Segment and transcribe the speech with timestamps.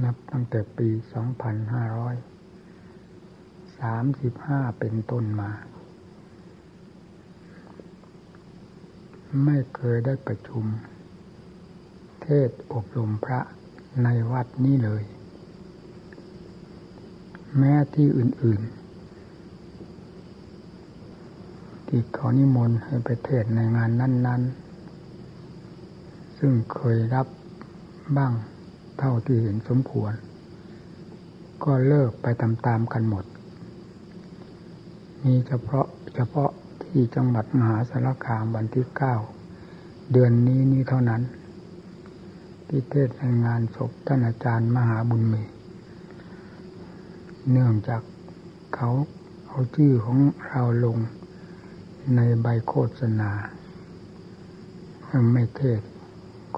[0.00, 2.16] นับตั้งแต่ปีสองพันห้าร้อย
[3.78, 5.50] สามสิบห้าเป็นต้นมา
[9.44, 10.64] ไม่เคยได้ประชุม
[12.22, 13.40] เทศอบรมพระ
[14.02, 15.02] ในวัดนี้เลย
[17.58, 18.72] แม้ที่อื่น ๆ
[21.88, 24.42] ที่เขานิมนต์ให้ไปเทศในงานนั้น
[25.60, 27.26] ๆ ซึ่งเคยรับ
[28.16, 28.32] บ้าง
[29.04, 30.12] เท่าที่เห็นสมควร
[31.64, 33.24] ก็เลิกไปตามๆกันหมด
[35.24, 36.50] มีเฉพาะเฉพาะ
[36.82, 39.14] ที่จังหวัดมหาสารคามวันที่เก้า
[40.12, 41.22] เดือนนี้นี้เท่านั้น
[42.68, 45.44] ที่เทศในงานศพท่านอาจารย์มหาบุญมี
[47.50, 48.02] เนื่องจาก
[48.74, 48.90] เขา
[49.46, 50.98] เอาชื่อของเราลง
[52.16, 53.30] ในใบโฆษณา
[55.32, 55.80] ไม่เทศ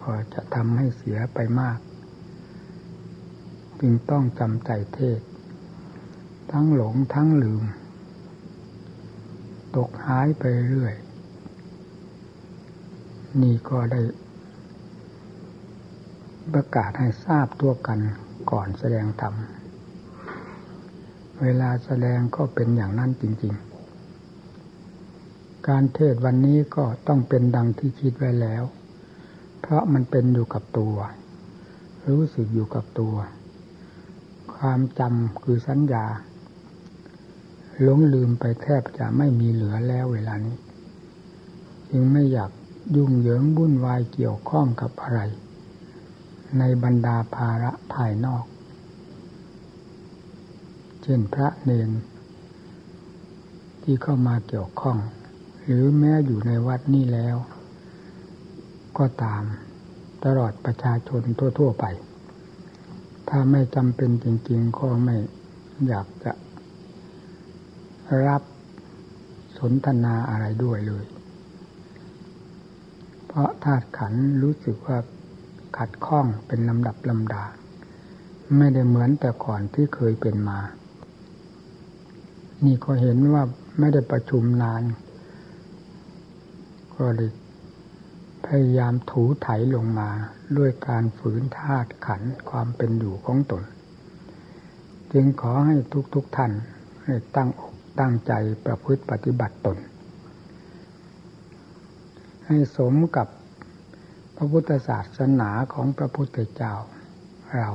[0.01, 1.79] ก็จะทำให้เสียไปมาก
[3.81, 5.21] จึงต้องจำใจเทศ
[6.53, 7.65] ทั้งหลงทั้งลืม
[9.77, 10.95] ตกหายไปเรื่อย
[13.43, 14.01] นี่ก็ได้
[16.53, 17.99] ประกาศให้ทราบตัวกัน
[18.51, 19.35] ก่อนแสดงธรรม
[21.43, 23.55] เวลาแสดงก็เป็นอย่างนั้นจริง
[24.81, 28.65] ๆ การเทศวันนี้ก็ต้องเป็นดังที่คิดไว้แล้ว
[29.61, 30.97] เพราะมันเป็นอยู่กับตัว
[32.09, 33.15] รู้สึกอยู่กับตัว
[34.69, 36.05] ความจำคือสัญญา
[37.83, 40.59] หลงลืมไปแทบจะไม่มีเหลือแล้วเวลานี้
[41.91, 42.51] จึงไม่อยาก
[42.97, 45.21] ยุ่งเหยิงวุ่นวายเกี่ยวข้องกับอะไร
[46.59, 48.45] ในบรรดาภาระภายนอก
[51.03, 51.91] เช่นพระเนน
[53.83, 54.99] ที่เข้ามาเกี่ยวข้อง
[55.65, 57.37] หรือแม้อยู่ในวัดนี้แล้ว
[58.99, 59.43] ก็ตาม
[60.25, 61.23] ตลอดประชาชน
[61.59, 61.87] ทั่ว ๆ ไป
[63.29, 65.17] ถ้าไม่จำเป็นจริง ๆ ก็ไม่
[65.89, 66.33] อยากจะ
[68.27, 68.43] รับ
[69.59, 71.05] สนทนาอะไรด้วยเลย
[73.27, 74.99] เพราะธาตุขันรู้สึกว่า
[75.77, 77.45] ขัดข้องเป็นลำดับลำดา
[78.59, 80.61] ไม่ได้เหมือนแต่ก่อนที่เคยเป็นมา
[82.65, 83.43] นี่ก็เห็นว่า
[83.79, 84.83] ไม่ได้ประชุมนาน
[86.95, 87.31] ก็เลย
[88.47, 90.11] พยายามถูไถลงมา
[90.59, 93.65] ด้วยการฝืนธาตุขันความเป็นอยู่ของตน
[95.13, 95.77] จึงขอให้
[96.15, 96.53] ทุกๆทท่าน
[97.05, 98.33] ให้ตั้งอกตั้งใจ
[98.65, 99.79] ประพฤติปฏิบัติตน
[102.47, 103.29] ให้สมกับ
[104.37, 106.75] พระพุทธศาสนาของพระพุทธเจ้า
[107.57, 107.71] เรา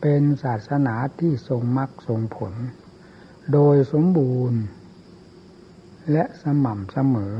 [0.00, 2.54] เป็นศาสนาที่ทรงมรรคทรงผล
[3.52, 4.60] โดยสมบูรณ์
[6.12, 7.36] และสม่ำเสมอ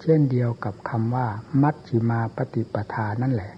[0.00, 1.28] เช่นเดียวกับคำว่า
[1.62, 3.52] มัชชิมาปฏิปทานั่นแหละ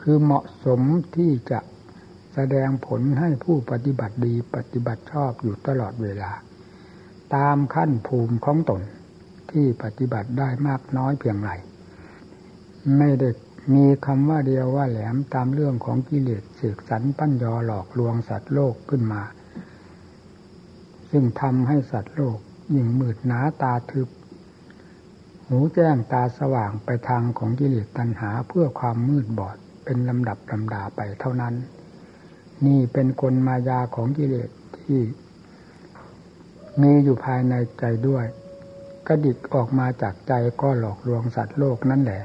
[0.00, 0.80] คือเหมาะสม
[1.16, 1.60] ที่จะ
[2.34, 6.32] แสดงผลให้ผู้ปฏิบัติดีปฏิบัติชอบอยู่ตลอดเวลา
[7.34, 8.82] ตามขั้นภูมิของตน
[9.50, 11.50] ที่ปฏิบัติได้มากน้อยเพียงไร
[12.98, 13.28] ไม่ได้
[13.74, 19.22] มีคำว่าเดียวว่าแหลมตามเรื่องของกิเลสเสกสรรปั้นยอหลอกลวงสัตว์โลกขึ้นมา
[21.10, 22.38] ซึ่งทำให้สัตว์โลก
[22.74, 24.08] ยิ่งมืดหนาตาทึบ
[25.48, 31.54] หูแจ้งตาสว่างไปทางของกิเลสตัณหาเพื่อความมืดบอดเป็นลำดับลำดาไปเท่านั้น
[32.66, 35.00] นี่เป็นกลมายาของกิเลสที่
[36.82, 38.24] มีอยู่ภายในใจด้วย
[39.06, 42.22] กระดิกออกมาจากใจก็หลอกลวงสัตว์โลกนั่นแหละ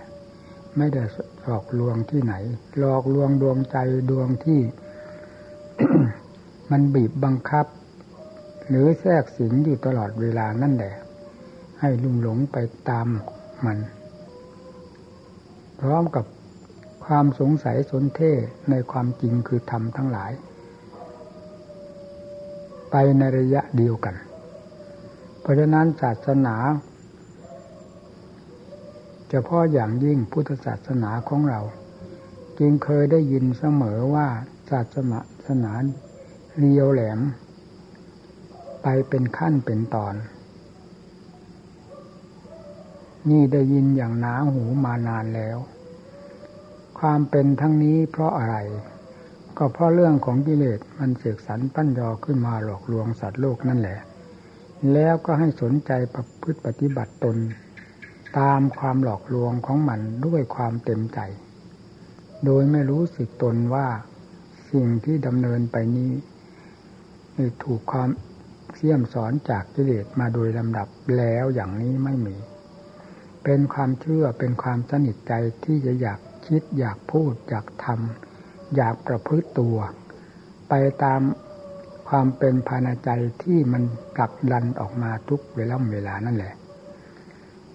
[0.78, 1.04] ไม่ได้
[1.44, 2.34] หลอกลวงที่ไหน
[2.80, 3.78] หลอกลวงดวงใจ
[4.10, 4.60] ดวงที่
[6.72, 7.66] มันบีบบังคับ
[8.70, 10.96] หรือแทรกสิงอยู่ตลอดเวลานั่นแหละ
[11.82, 12.58] ให้ลุ่มหลงไป
[12.90, 13.08] ตาม
[13.66, 13.80] มัน
[15.80, 16.26] พร้อมกับ
[17.06, 18.34] ความสงสัยสนเท่
[18.70, 20.32] ในความจริงคือธรรมทั้งหลาย
[22.92, 24.16] ไปในระยะเดียวกัน
[25.42, 26.56] เพราะฉะนั้นศาสนา
[29.30, 31.62] เฉพาะอย่างยิ่งพุทธศาสนาของเรา
[32.60, 34.28] จึงเคยได้ยินเสมอว่า
[34.72, 35.72] ศาสนา
[36.58, 37.20] เรียวแหลม
[38.84, 40.16] ไปเป็นขั้นเป็นตอน
[43.30, 45.58] นี่ได้ยินอย่างหนาหูมานานแล้ว
[47.00, 48.58] ความเป็นทั้งนี้เพราะอะไร
[49.58, 54.00] ก็เพราะเรื่องของกิเลสมันเสกสรรปั้นยอขึ้นมาหลอกลวงสัตว์โลกนั่นแหละ
[54.94, 57.38] แล้วก็ให้สนใจประพฤติปฏิบัติตน
[58.40, 61.20] ตามความหลอกลวงของมันด้วยความเต็มใจ
[62.46, 63.88] โดยไม่รู้สึกตนว่า
[64.72, 66.12] สิ่งที่ดำเนินไปนี้
[67.64, 68.10] ถูกความ
[68.76, 72.36] เสี่ยมสอนจากกิเลสมาโดยลำดับแล้วอย่างนี้ไม่มี
[73.44, 75.34] เป็นความเชื่อเป็นความสนิทใจ
[75.64, 79.78] ที่จะอยากคิดอยากพูดอยากทำอยากประพฤติตัว
[80.70, 80.74] ไป
[81.04, 81.22] ตาม
[82.10, 83.10] ความเป็นภายในใจ
[83.44, 83.84] ที่มัน
[84.18, 86.54] กลักดันออกมาทุกเวลาเวลานั่นแหละ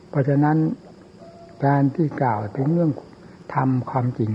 [0.08, 0.56] เพราะฉะนั้น
[1.64, 2.92] การที่กล่าวถึงเรื่อง
[3.54, 4.32] ทำความจริง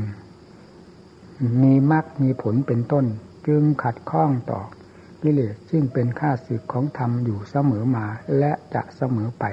[1.63, 3.05] มีมรรคมีผลเป็นต้น
[3.47, 4.61] จึงขัดข้องต่อ
[5.21, 8.05] กิเลสซึ่งเป็นข้าศึกของธรรมอยู่เสมอมา
[8.39, 9.45] และจะเสมอไป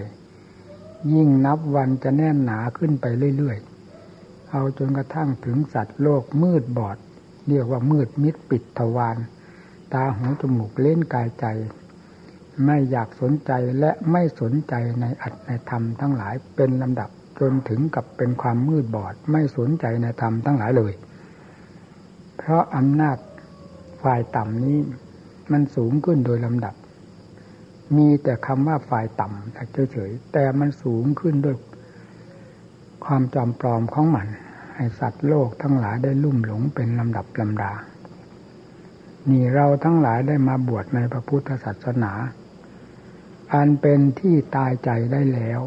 [1.12, 3.06] ยิ่งนับวันจะแน่นหนาขึ้นไป
[3.36, 6.96] เรื่อยๆ เอาจนกระทั่งถึงสัตว์โลกมืดบอด
[7.48, 9.16] เรียกว่ามืดมิดปิดทวาร
[9.92, 11.46] ตาหูจมูกเล่นกายใจ
[12.64, 17.10] ไม่อยากสนใจและไม่สนใจในอัตในธรรมทั้งหลายเป็นลำดับ
[17.40, 20.92] จนถึงกับเป็นความมืดบอด ไม่สนใจในธรรมทั้งหลายเลย
[22.36, 23.18] เพราะอำนาจ
[24.02, 24.76] ฝ่ายต่ำนี้
[25.52, 26.74] มันสูงขึ้นโดยลำดับ
[27.96, 31.56] มีแต่คำว่าฝ่ายต่ำเฉยๆแต่มันสูงขึ้นด้วย
[33.04, 34.28] ความจอมปลอมของมัน
[34.74, 37.72] ให้สัตว์โลกทั้งหลายได้ลุ่มหลงเป็นลำดับลำดา
[39.30, 42.12] นี่เราทั้งหลายได้มาบวชในพระพุทธศาสนา
[43.54, 45.60] อันเป็นที่ตายใจได้แล้ว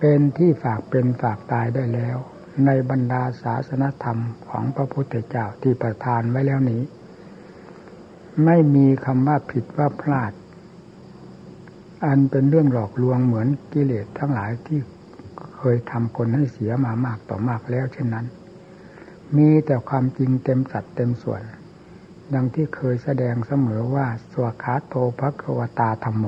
[0.00, 2.16] เป็นที่ฝากเป็นฝากตายได้แล้ว
[2.66, 4.18] ในบรรดาศาสนธรรม
[4.48, 6.82] ของพระพุทธเจ้าที่ประทานไว้แล้วนี้
[8.44, 10.32] ไม่มีคำว่าผิดว่าพลาด
[12.04, 14.78] อันเป็นเรื่องหลอกลวงเหมือนกิเลสทั้งหลายที่
[15.58, 18.26] เคยทำคนให้เสียมามากต่อมากแล้วเช่นนั้น
[19.36, 21.42] มีแต่ความจริงเต็มสัดเต็มส่วน
[22.34, 26.24] ดังที่เคยแสดงเสมอว่าสวขาโตภควตาธรรมโม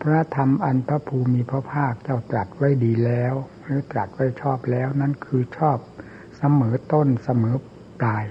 [0.00, 5.78] พระธรรมอันพระภูมิพระภาคเจ้าตรัสไว้ดีแล้ว หรือตรัสไว้ชอบแล้วนั่นคือชอบ
[6.38, 7.56] เสมอต้นเสมอ
[8.00, 8.24] ปลาย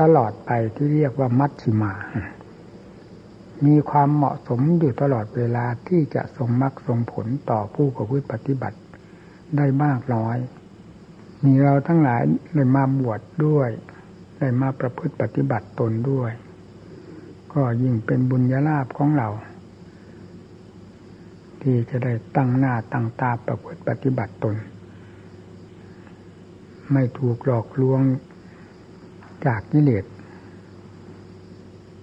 [0.00, 1.92] ตลอดไปที่เรียกว่ามัชชิมา
[3.66, 8.78] มีความเหมาะสมอยู่ตลอดเวลาที่จะส่งมรรคส่งผลต่อผู้ประพฤติปฏิบัติ
[9.56, 10.36] ได้มากน้อย
[11.44, 12.22] มีเราทั้งหลาย
[12.52, 13.70] เลยมาบวชดด้วย
[14.38, 16.30] ได้มาประพฤติปฏิบัติตนด้วย
[17.52, 19.28] ก็ยิ่งเป็นบุญญาลาภของเรา
[21.62, 24.54] ที่จะได้ตั้งหน้าตั้งตาประพฤติปฏิบัติตน
[26.92, 28.00] ไม่ถูกหลอกลวง
[29.46, 30.04] จากกิเลส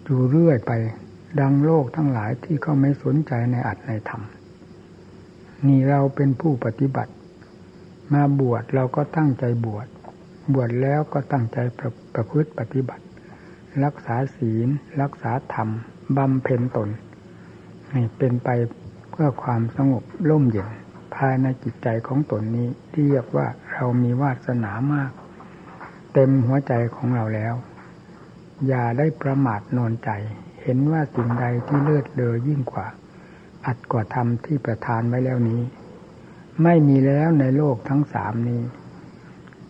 [0.04, 0.72] อยู่เรื่อยไป
[1.40, 4.24] ดังโลกทั้งหลายที่เขาไม่สนใจในอัตในธรรม
[5.68, 7.14] นี่เราเป็นผู้ปฏิบัติ
[8.14, 9.88] มาบวชเราก็ตั้งใจบวช
[10.54, 13.04] บวชแล้วก็ตั้งใจประประพฤติปฏิบัติ
[13.84, 14.68] รักษาศีล
[15.02, 15.70] รักษาธรรม
[16.18, 16.90] บำเพ็ญตน
[17.92, 18.50] ให้เป็นไป
[19.12, 20.70] เพื่อความสงบร่มเย็น
[21.16, 25.12] ภายในจิตใจของตนนี้เรียกว่าเรามีวาสนามาก
[26.14, 27.56] เต็มหัวใจของเราแล้ว
[28.68, 30.10] อย่าได้ประมาทนอนใจ
[30.62, 32.88] เห็นว่าสิ่งใดที่เลือดเลอยิ่งกว่า
[33.66, 35.62] อัดกว่าธรรมที่ประทานไว้แล้วนี้
[36.64, 38.62] ไม่มีแล้วในโลกทั้งสามนี้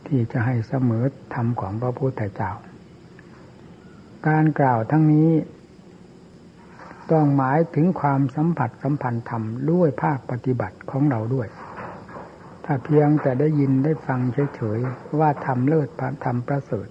[0.08, 2.52] ที่จะให้เสมอธรรมของพระพุทธเจ้า
[4.28, 5.30] การกล่าวทั้งนี้
[7.12, 11.48] ต้องหมายถึงความสัมผัสสัมพันธ์ธรรมด้วยภาคปฏิบัติของเราด้วย
[12.66, 14.20] ถ้าเพียงแต่ได้ยินได้ฟัง
[14.56, 15.88] เฉยๆว่าทำเลิศ
[16.26, 16.88] ทำประเสริฐ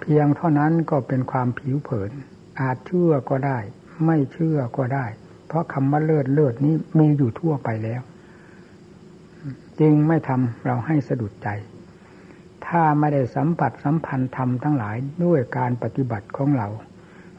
[0.00, 2.12] เพียงเท่านั้นก็เป็นความผิวเผิน
[2.60, 3.58] อาจเชื่อก็ได้
[4.06, 5.06] ไม่เชื่อก็ได้
[5.46, 8.02] เพราะคำว่าเลิศเลิศนี้มีอยู่ทั่วไปแล้ว
[9.80, 11.48] จึงไม่ทำเราให้สะดุดใจ
[12.66, 16.68] ถ้าไม่ได้สัมผัสสัมพันธ์ธรรมทั้งหลายด้วยการปฏิบัติของเรา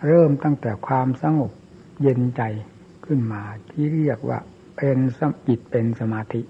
[0.07, 1.51] เริ่มตั้งแต่ความสงบ
[2.01, 2.41] เย็นใจ
[3.05, 4.39] ขึ้นมาที่เรียกว่า
[4.77, 4.97] เป็น
[5.47, 6.41] จิตเป็นสมาธิ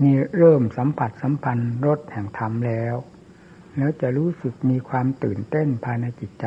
[0.00, 2.94] มีเริ่มสัมผัสสัมพันธ์รสแห่งธรรมแล้ว
[3.76, 6.46] แล้วจะรู้สึกมีความตื่นเต้นภายในจิตใจ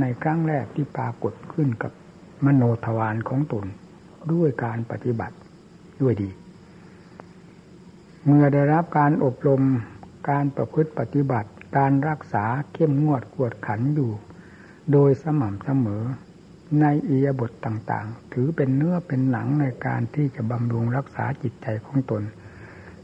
[0.00, 1.92] ในครั้งแรกที่ปรากฏขึ้นกับ
[2.44, 3.66] มโนทวารของตน
[4.32, 5.36] ด้วยการปฏิบัติ
[6.02, 6.30] ด้วยดี
[8.26, 9.62] เมื่อได้รับการอบรม
[10.30, 14.10] การประพฤติปฏิบัติ การรักษาเข้มงวดกวดขันอยู่
[14.92, 16.04] โดยสม่ำเสมอ
[16.80, 22.22] ในอียบทต่างๆ ถือเป็นเนื้อเป็นหนังในการที่จะบำรุงรักษาจิตใจของตน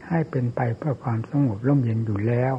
[0.07, 2.55] ให้เป็นไปเพื่อความสงบร่มเย็นอยู่แล้ว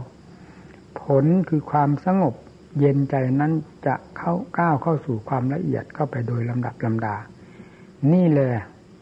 [1.03, 2.35] ผลคือความสงบ
[2.79, 3.53] เย็นใจนั้น
[3.87, 7.17] จะเข้าก้าวเข้าสู่ความละเอียดเข้าไปโดยลำดับลำดา
[8.13, 8.53] นี่แหละ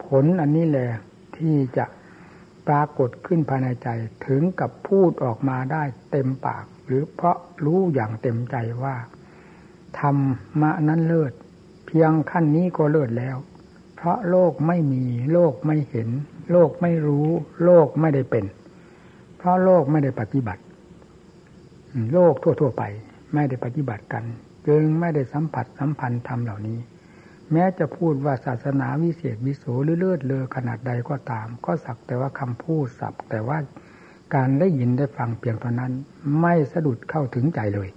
[0.05, 0.89] ผลอันนี้แหละ
[1.37, 1.85] ที่จะ
[2.67, 3.87] ปรากฏขึ้นภายในใจ
[4.25, 8.95] ถึงกับพูดออกมาได้เต็มปาก หรือเพราะรู้อย่างเต็มใจว่า
[9.99, 10.17] ธรร
[10.61, 11.33] มะนั้นเลิศ
[11.85, 13.37] เพียงขั้นนี้ก็เลิศแล้ว
[13.95, 16.09] เพราะโลกไม่มี โลกไม่เห็น
[16.51, 17.27] โลกไม่รู้
[17.63, 18.45] โลกไม่ได้เป็น
[19.37, 20.61] เพราะโลกไม่ได้ปฏิบัติ
[22.11, 22.83] โลกทั่ว ๆ ไป
[23.33, 24.23] ไม่ได้ปฏิบัติกัน
[24.67, 26.79] จึงไม่ได้สัมผัสสัมพันธ์ธรรมเหล่านี้
[27.51, 33.57] แม้จะพูดว่าศาสนาวิเศษวิโสหรือเลิศเลอขนาดใดก็ตาม ก็สักแต่ว่าคำพูดสับแต่ว่า
[34.35, 35.91] การได้ยินได้ฟังเพียงเท่านั้น
[36.41, 37.89] ไม่สะดุดเข้าถึงใจเลย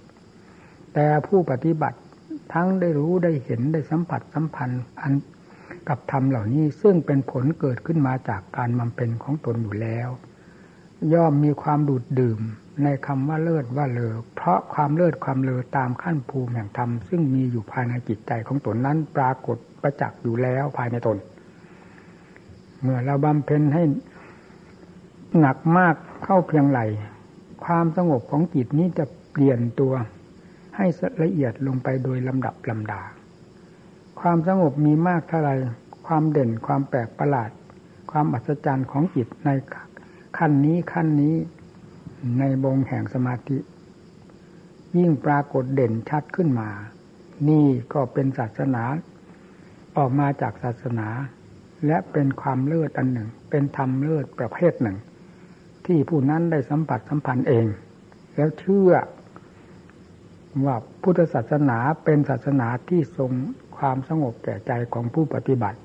[0.93, 1.99] แต่ผู้ปฏิบัติ
[2.53, 5.13] ทั้งได้รู้ได้เห็นได้สัมผัสสัมพันธ์อัน
[5.89, 10.09] กับธรรมเหล่านี้ซึ่งเป็นผลเกิดขึ้นมาจากการบำเพ็ญของตนอยู่แล้ว
[11.13, 12.39] ย่อมมีความดูดดื่ม
[12.83, 21.17] ในคำว่าเลิศว่าเลอเพราะความเลิศความเลอตามขั้นภูมิแห่งธรรมซึ่งมีอยู่ภายในจิตใจของตนนั้นปรากฏประจักษ์อยู่แล้วภายในตน
[22.81, 23.83] เมื่อเราบำเพ็ญให้
[25.39, 26.79] หนักมากเข้าเพียงไหล
[27.65, 29.93] ความสงบของจิตนี้จะเปลี่ยนตัว
[30.75, 30.85] ให้
[31.23, 33.01] ละเอียดลงไปโดยลำดับลำดา
[34.19, 35.51] ความสงบมีมากเท่าไร
[36.07, 37.51] ความเด่นความแปลกประหลาด
[38.11, 39.49] ความอัศจรรย์ของจิตใน
[40.37, 41.35] ขั้นนี้ขั้นนี้
[42.39, 43.57] ในบงแห่งสมาธิ
[44.97, 46.69] ยิ่งปรากฏเด่นชัดขึ้นมา
[47.49, 48.83] นี่ก็เป็นศาสนา
[49.97, 51.07] ออกมาจากศาสนา
[51.87, 54.97] และเป็นความเลิศอันหนึ่ง เป็นธรรมเลิศประเภทหนึ่ง
[55.85, 57.65] ที่ผู้นั้นได้สัมผัสสัมพันธ์เอง
[58.35, 58.91] แล้วเชื่อ
[60.65, 63.31] ว่าพุทธศาสนาเป็นศาสนาที่ทรง
[63.77, 65.79] ความสงบแก่ใจของผู้ปฏิบัติ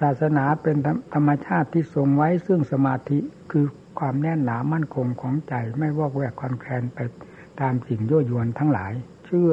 [0.00, 0.76] ศาสนาเป็น
[1.14, 3.18] ธรรมชาติที่ทรงไว้ซึ่งสมาธิ
[3.50, 3.66] คือ
[3.98, 6.98] ความแน่นหนามั่นคงของใจไม่วอกแวกคลอนแคลนไป
[7.60, 8.92] ตามสิ่งยั่วยวนทั้งหลาย
[9.26, 9.52] เชื่อ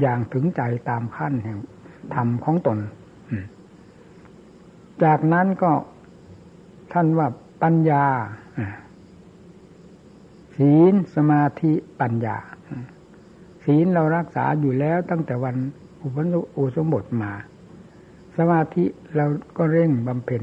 [0.00, 1.58] อย่างถึงใจตามขั้นแห่ง
[2.14, 2.78] ธรรมของตน
[5.04, 5.72] จากนั้นก็
[6.92, 7.28] ท่านว่า
[7.62, 8.04] ปัญญา
[10.56, 12.36] ศีลสมาธิปัญญา
[13.64, 15.56] ศีลเรารักษาอยู่แล้วตั้งแต่วัน
[16.02, 16.18] อุป
[16.56, 17.32] อุสมบทมา
[18.36, 18.84] สมาธิ
[19.16, 20.42] เราก็เร่งบำเพ็ญ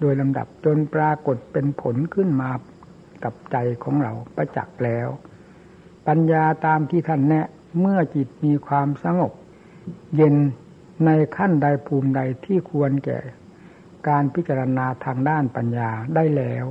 [0.00, 2.50] โดยลำดับจนปรากฏเป็นผลขึ้นมา
[3.24, 5.08] กับใจของเราประจักษ์แล้ว
[6.08, 7.46] ปัญญาตามที่ท่านแนะ
[7.80, 9.32] เมื่อจิตมีความสงบ
[10.16, 10.36] เย็น
[11.06, 13.20] ในขั้นใดภูมิใดที่ควรแก่
[14.08, 16.64] การพิจารณาทางด้านปัญญาได้แล้ว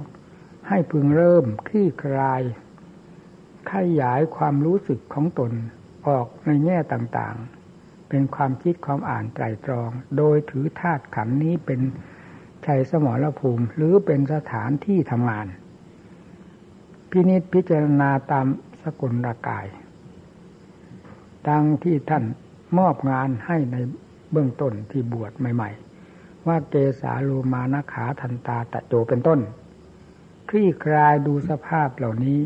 [0.68, 2.42] ให้พึงเริ่มคลี่คลาย
[3.72, 5.52] ขยายความรู้สึกของตน
[6.08, 11.82] ออกในแง่ต่างๆ เป็นความคิดความอ่านไตรตรอง โดยถือธาตุขันนี้เป็น
[12.68, 15.48] ชัยสมรภูมิ หรือเป็นสถานที่ทำงาน
[17.10, 18.48] พินิจพิจารณาตาม
[18.84, 19.66] สกุลรากาย
[21.48, 22.24] ดังที่ท่าน
[22.78, 23.76] มอบงานให้ใน
[24.32, 25.70] เบื้องต้นที่บวชใหม่
[26.10, 29.40] ๆ ว่าเกสาโลมานขาทันตาตะโจเป็นต้น
[30.50, 32.40] คลี่คลายดูสภาพเหล่านี้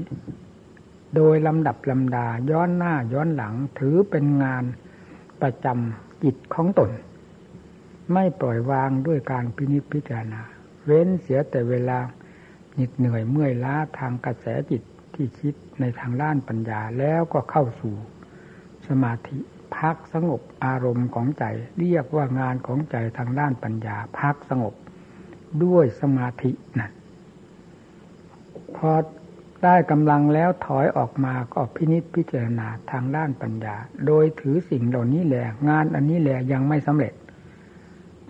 [1.16, 4.64] โดยลำดับลำดาย้อนหน้าย้อนหลังถือเป็นงาน
[5.42, 6.90] ประจำจิตของตน
[8.14, 10.42] ไม่ปล่อยวางด้วยการพินิจพิจารณา
[10.86, 12.00] เว้นเสียแต่เวลา
[12.76, 17.96] หนิดเหนื่อยเมื่อยล้าทางกระแสจิตที่คิดในทางด้านปัญญาแล้วก็เข้าสู่
[18.88, 19.38] สมาธิ
[19.78, 21.44] พักสงบอารมณ์ของใจ
[21.80, 24.74] เรียกว่างานของใจทางด้านปัญญา พักสงบ
[25.64, 26.90] ด้วยสมาธินะ
[28.78, 28.92] พอ
[29.64, 33.76] ได้กำลังแล้วถอยออกมาก็พินิจพิจารณาทางด้านปัญญา
[34.08, 37.14] โดยถือสิ่งเหล่านี้แหละงานอันนี้แหละยังไม่สำเร็จ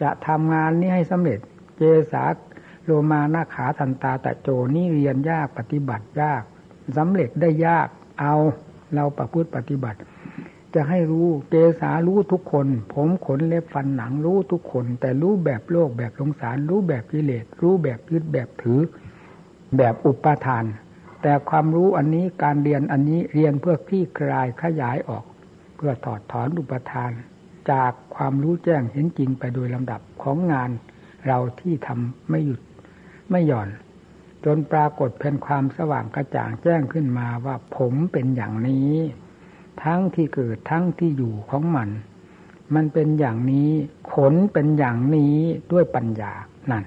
[0.01, 1.39] จะทำงานนี้ให้สำเร็จ
[1.77, 1.81] เจ
[2.11, 2.25] สา
[2.85, 6.41] โลมานาขาทันตาตะโจนี่เรียนยากปฏิบัติยาก
[6.97, 7.87] สำเร็จได้ยาก
[8.19, 8.35] เอา
[8.93, 9.99] เราประพฤติปฏิบัติ
[10.73, 18.81] จะให้รู้เกสารู้ทุกคน ผมขนเล็บฟันหนังรู้ทุกคน แต่รู้แบบโลกแบบสงสาร รู้แบบกิเลสรู้แบบยึดแบบถือ
[19.77, 20.65] แบบอุปทาน
[21.21, 25.23] แต่ความรู้อันนี้การเรียนอันนี้เรียนเพื่อคลี่คลายขยายออก
[25.75, 27.11] เพื่อถอดถอนอุปทาน
[27.71, 30.71] จากความรู้แจ้งเห็นจริงไปโดยลำดับของงาน
[31.27, 32.61] เราที่ทำไม่หยุด
[33.31, 33.69] ไม่หย่อน
[34.45, 38.93] จนปรากฏเป็นความสว่างกระจ่างแจ้งขึ้นมาว่าผมเป็นอย่างนี้
[39.83, 41.89] ทั้งที่เกิดทั้งที่อยู่ของมัน
[42.75, 43.69] มันเป็นอย่างนี้
[44.13, 45.35] ขนเป็นอย่างนี้
[45.71, 46.33] ด้วยปัญญา
[46.71, 46.83] นั่น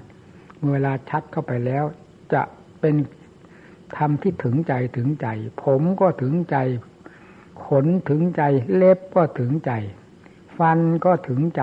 [0.71, 1.83] เวลาชัดเข้าไปแล้ว
[2.33, 2.41] จะ
[2.79, 2.95] เป็น
[3.97, 5.27] ทำที่ถึงใจถึงใจ
[5.63, 6.57] ผมก็ถึงใจ
[7.67, 8.41] ขนถึงใจ
[8.75, 9.71] เล็บก็ถึงใจ
[10.57, 11.61] ฟันก็ถึงใจ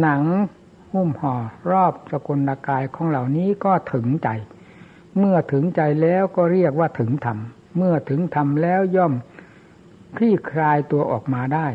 [0.00, 0.22] หนัง
[0.92, 1.34] หุ้มห่อ
[1.70, 4.28] รอบสกุลกายของเหล่านี้ก็ถึงใจ
[5.18, 7.38] เมื่อถึงใจแล้วก็เรียกว่าถึงธรรม
[7.76, 9.12] เมื่อถึงธรรมแล้วย่อม
[10.16, 11.68] คลี่คลายตัวออกมาได้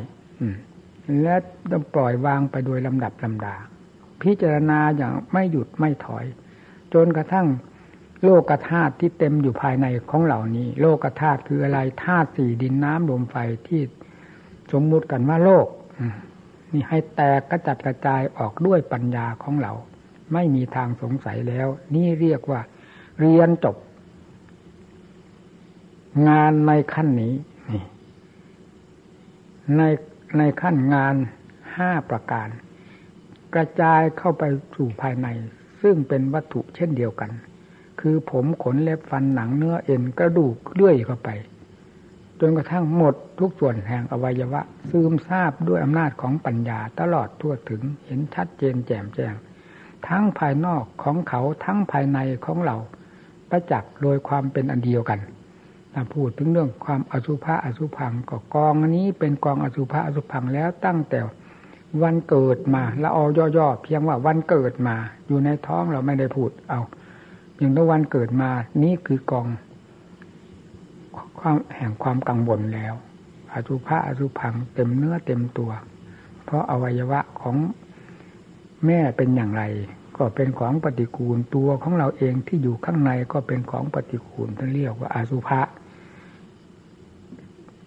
[1.22, 1.36] และ
[1.72, 3.56] ต้องปล่อยวางไปโดยลำดับลำดา
[4.22, 6.26] พิจารณาอย่างไม่หยุดไม่ถอย
[6.94, 7.48] จนกระทั่ง
[8.24, 13.36] โลกธาตุที่เต็มอยู่ภายในของเหล่านี้ โลกธาตุคืออะไรธาตุสี่ดินน้ำลมไฟ
[13.68, 13.82] ที่
[14.72, 15.68] สมมุติกันว่าโลก
[16.72, 19.74] นี่ให้แตกกระจัดกระจายออกด้วยปัญญาของเรา
[20.34, 22.62] ไม่มีทางสงสัยแล้ว นี่เรียกว่า
[23.20, 23.76] เรียนจบ
[26.30, 27.34] งานในขั้นนี้
[27.72, 27.84] นี่
[29.78, 29.82] ใน
[30.38, 31.16] ในขั้นงาน
[31.76, 32.48] ห้าประการ
[33.56, 34.44] กระจายเข้าไป
[34.76, 35.28] สู่ภายใน
[35.82, 37.32] ซึ่งเป็นวัตถุเช่นเดียวกัน
[38.00, 41.30] คือผมขนเล็บฟันหนังเนื้อเอ็นกระดูกเลื่อยเข้าไป
[42.40, 49.34] จนกระทั่งหมดทุกส่วนแห่งอวัยวะ ซึมซาบด้วยอำนาจของปัญญาตลอดทั่วถึงเห็นชัดเจนแจ่มแจ้ง
[50.08, 52.76] ทั้งภายนอกของเขาทั้งภายในของเรา
[53.50, 55.20] ประจักษ์โดยความเป็นอันเดียวกัน
[55.94, 61.20] ถ้าพูดถึงเรื่องความอสุภะอสุพังก็กองนี้เป็นกองอสุภะอสุพังแล้วตั้งแต่
[62.04, 63.26] วันเกิดมาละออ
[63.58, 64.96] ย่อๆเพียงว่าวันเกิดมา
[65.28, 66.82] อยู่ในท้องเราไม่ได้พูดเอา
[67.58, 68.50] อย่างตะวันเกิดมา
[68.84, 69.48] นี่คือกอง
[71.40, 72.94] ความแห่งความกังวลแล้ว
[73.54, 75.72] อสุภะอสุพังเต็มเนื้อเต็มตัว
[76.44, 77.56] เพราะอวัยวะของ
[78.86, 79.64] แม่เป็นอย่างไร
[80.18, 85.62] ก็เป็นของปฏิกูลตัวของเราเองที่อยู่ข้างในก็เป็นของปฏิกูลท่านเรียกว่าอาสุภะ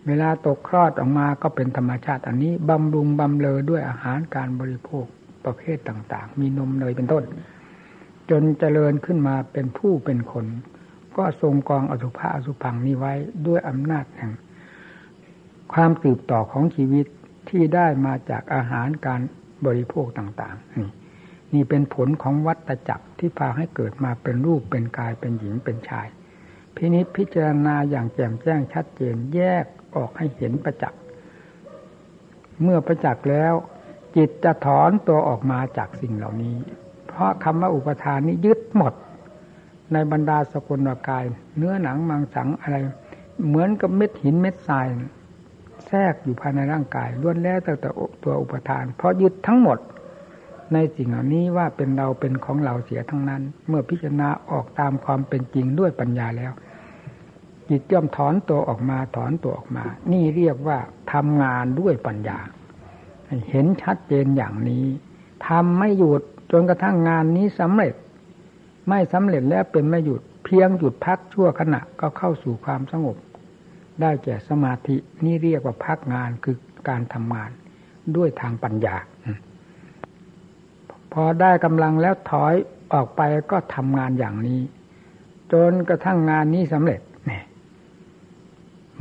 [0.07, 5.04] เวลาตกคลอดออกมาก็เป็นธรรมชาติอันนี้บำรุงบำเลอด้วยอาหารการบริโภค
[5.45, 7.25] ประเภทต่าง ๆ มีนมเนยเป็นต้น
[8.30, 10.47] จนเจริญขึ้นมาเป็นผู้เป็นคน
[11.17, 13.12] ก็ทรงกองอสุภะอสุพังนี้ไว้
[13.47, 14.33] ด้วยอำนาจแห่ง
[15.73, 17.07] ความสืบต่อของชีวิต
[17.49, 19.21] ที่ได้มาจากอาหารการ
[19.67, 20.90] บริโภคต่างๆ นี่
[21.55, 26.09] นี่เป็นผลของวัตจักรที่พาให้เกิดมาเป็นรูปเป็นกายเป็นหญิงเป็นชาย
[26.76, 29.64] พินิจพิจารณาอย่างแจ่มแจ้งชัดเจนแยก
[29.97, 31.00] ออกให้เห็นประจักษ์
[32.62, 33.55] เมื่อประจักษ์แล้ว
[34.17, 36.57] จิตจะถอนตัวออกมาจากสิ่งเหล่านี้
[37.09, 38.95] เพราะคำว่าอุปทานนี้ยึดหมด
[39.92, 41.25] ในบรรดาสกุลกาย
[41.56, 42.76] เนื้อหนังมังสังอะไร
[43.47, 44.87] เหมือนกับเม็ดหินเม็ดทราย
[45.87, 47.73] แทรกอยู่ภายในร่างกายล้วนแล้วแต่
[48.23, 49.78] ตัวอุปทาน เพราะยึดทั้งหมด
[50.73, 56.52] ในสิ่งเหล่านี้ว่าเป็นเราเป็นของเราเสียทั้งนั้น เมื่อพิจารณาออกตามความเป็นจริงด้วยปัญญาแล้ว
[57.68, 60.78] จิตย่อมถอนตัวออกมาถอนตัวออกมา นี่เรียกว่า
[61.12, 62.38] ทำงานด้วยปัญญา
[63.50, 64.85] เห็นชัดเจนอย่างนี้
[65.47, 67.94] ทำไม่หยุดจนกระทั่งงานนี้สำเร็จ
[68.90, 73.16] ไม่สำเร็จแล้วเป็นไม่หยุดเพียงหยุดพักชั่วขณะก็เข้าสู่ความสงบ
[74.00, 76.57] ได้แก่สมาธินี่เรียกว่าพักงานคือ
[76.88, 77.50] การทำงาน
[78.16, 78.96] ด้วยทางปัญญา
[81.12, 82.55] พอได้กำลังแล้วถอย
[82.92, 84.61] ออกไปก็ทำงานอย่างนี้
[85.53, 87.00] จนกระทั่งงานนี้สำเร็จ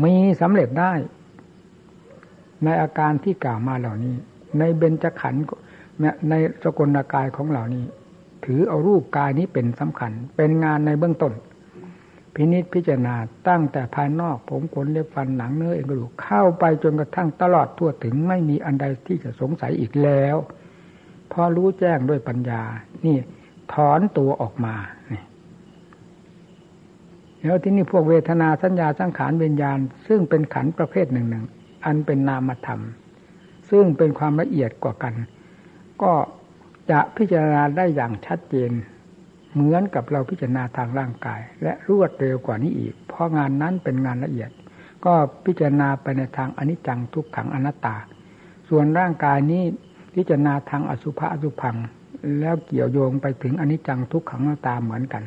[0.03, 0.93] มีสำเร็จได้
[2.63, 4.15] ในอาการที่กล่าวมาเหล่านี้
[4.59, 5.43] ในเบญจขันธ์
[6.29, 7.85] ในสกลกายของเหล่านี้
[8.45, 11.33] ถือเอารูปกายนี้เป็นสำคัญ เป็นงานในเบื้องต้น
[12.33, 13.15] พินิษพิจารณา
[13.47, 20.35] ตั้งแต่ภายนอก ผมขนเล็บฟันหนังเนื้อเอ็นกระดูกเข้าไปจนกระทั่งตลอดทั่วถึงไม่มีอันใดที่จะสงสัยอีกแล้ว
[21.31, 22.61] พอรู้แจ้งด้วยปัญญา
[23.05, 23.17] นี่
[23.73, 24.75] ถอนตัวออกมา
[25.11, 25.23] นี่
[27.43, 31.45] แล้วที่นี่พวกเวทนาสัญญาสังขารเวียญญาณ ซึ่งเป็นขันประเภทหนึ่งหนึ่ง
[31.85, 32.81] อันเป็นนามธรรม
[33.69, 35.13] ซึ่งเป็นความละเอียดกว่ากัน
[36.01, 36.11] ก็
[36.91, 38.71] จะพิจารณาได้อย่างชัดเจน
[39.53, 44.51] เหมือนกับเราพิจารณาทางร่างกาย และรวดเร็วกว่านี้อีก เพราะงานนั้นเป็นงานละเอียด
[45.05, 45.13] ก็
[45.45, 47.95] พิจารณาไปในทางอนิจจังทุกขังอนัตตา
[48.69, 49.63] ส่วนร่างกายนี้
[50.15, 51.75] พิจารณาทางอสุภะอสุพัง
[52.39, 55.23] แล้วเกี่ยวโยงไปถึงอนิจจังทุกขังอนัตตาเหมือนกัน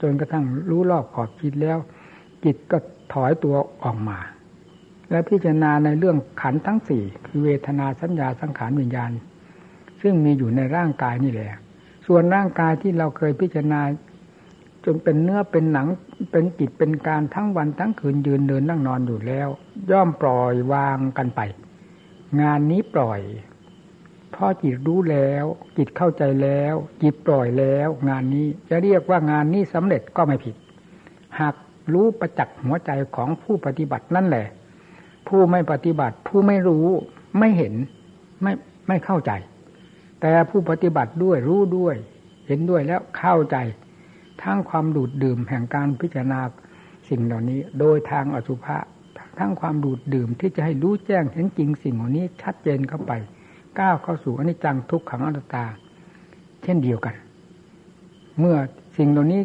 [0.00, 1.78] จนกระทั่งรู้รอบขอบคิดแล้ว
[2.44, 2.78] จิตก็
[3.12, 4.18] ถอยตัวออกมา
[5.10, 9.10] และพิจารณาในเรื่องขันทั้งสี่คือเวทนาสัญญาสังขารวิญญาณ
[10.02, 11.52] ซึ่งมีอยู่ในร่างกายนี่แหละ
[12.06, 13.80] ส่วนร่างกายที่เราเคยพิจารณา
[14.84, 15.86] จนเป็นเนื้อเป็นหนัง
[16.32, 19.48] เป็นจิตเป็นการทั้งวันทั้งคืนยืนเดินนั่งนอนอยู่แล้ว
[19.90, 21.40] ย่อมปล่อยวางกันไป
[22.40, 23.20] งานนี้ปล่อย
[24.34, 25.44] พอจิตรู้แล้ว
[25.76, 30.56] จิตเข้าใจแล้ว จิตปล่อยแล้ว งานนี้จะเรียกว่างานนี้สำเร็จก็ไม่ผิด
[31.38, 31.54] หาก
[31.92, 34.46] รู้ประจักษ์หัวใจของผู้ปฏิบัตินั่นแหละ
[35.28, 36.86] ผู้ไม่ปฏิบัติ ผู้ไม่รู้
[37.38, 37.74] ไม่เห็น
[38.42, 38.52] ไม่
[38.88, 39.32] ไม่เข้าใจ
[40.26, 41.94] แต่ผู้ปฏิบัติด้วยรู้ด้วย
[42.46, 43.56] เห็นด้วยแล้วเข้าใจ
[44.42, 46.40] ทั้งความดูดดื่มแห่งการพิจารณา
[47.08, 48.76] สิ่งเหล่านี้ โดยทางอสุภะ
[49.38, 53.12] ทั้งความดูดดื่มที่จะให้รู้แจ้งเห็นจริงสิ่งเหล่านี้ชัดเจนเข้าไป
[53.78, 55.64] ก้าวเข้าสู่อนิจจังทุกขังอนัตตา
[56.62, 57.14] เช่นเดียวกัน
[58.38, 58.56] เมื่อ
[58.98, 59.40] สิ่งเหล่านี้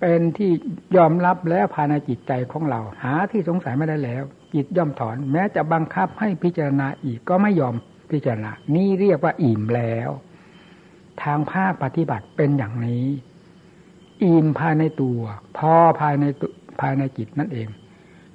[0.00, 0.50] เป็นที่
[0.96, 4.22] ยอมรับแล้วภายในจิตใจของเรา หาที่สงสัยไม่ได้แล้ว
[4.54, 7.76] จิตย่อมถอน แม้จะบังคับให้พิจารณาอีกก็ไม่ยอม
[8.14, 10.10] พิจารณา นี่เรียกว่าอิ่มแล้ว
[11.22, 13.06] ทางภาคปฏิบัติเป็นอย่างนี้
[14.24, 15.20] อิ่มภายในตัว
[15.58, 16.24] พอภายใน
[16.80, 17.68] ภายในจิตนั่นเอง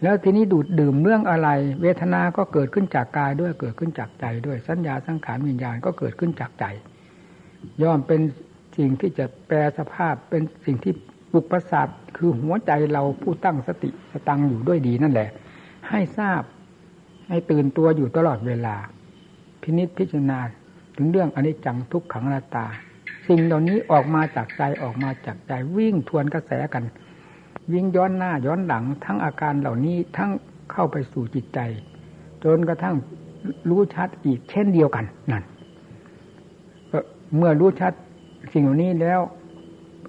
[0.04, 1.50] แล้วทีนี้ดูดดื่มเรื่องอะไร
[1.82, 6.66] เวทนา ก็เกิดขึ้นจากกายด้วย เกิดขึ้นจากใจด้วย สัญญาสังขารวิญญาณก็เกิดขึ้นจากใจ
[7.82, 8.22] ย่อมเป็น
[8.78, 10.94] สิ่งที่จะแปลสภาพเป็นสิ่งที่
[11.32, 11.88] ปุกประสาท
[12.18, 15.30] คือหัวใจเราผู้ตั้งสติสตังอยู่ด้วยดีนั่นแหละ
[15.90, 16.42] ให้ทราบ
[17.30, 18.76] ให้ตื่นตัวอยู่ตลอดเวลา
[19.62, 20.40] พินิษพิจารณา
[20.96, 22.66] ถึงเรื่องอนิจจังทุกขังนาตา
[23.28, 26.84] สิ่งเหล่านี้ออกมาจากใจออกมาจากใจวิ่งทวนกระแสกัน
[27.72, 30.32] วิ่งย้อนหน้าย้อนหลังทั้งอาการเหล่านี้ทั้ง
[30.72, 31.60] เข้าไปสู่จิตใจ
[32.44, 32.96] จนกระทั่ง
[33.70, 35.44] รู้ชัดอีกเช่นเดียวกันนั่น
[37.38, 37.94] เมื่อรู้ชัด
[38.54, 39.20] สิ่งเหล่านี้แล้ว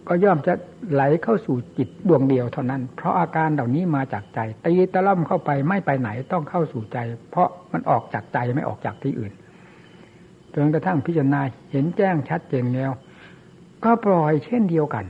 [0.09, 0.53] ก็ย่อมจะ
[0.93, 6.99] ไหลเข้าสู่จิตดวงเดียวเท่านั้น เพราะอาการเหล่านี้มาจากใจตีตะล่อมเข้าไปไม่ไปไหนต้องเข้าสู่ใจ
[7.31, 9.33] เพราะมันออกจากใจไม่ออกจากที่อื่น
[10.55, 12.91] จนกระทั่งพิจารณาเห็นแจ้งชัดเจนแล้ว
[13.85, 15.05] ก็ปล่อยเช่นเดียวกัน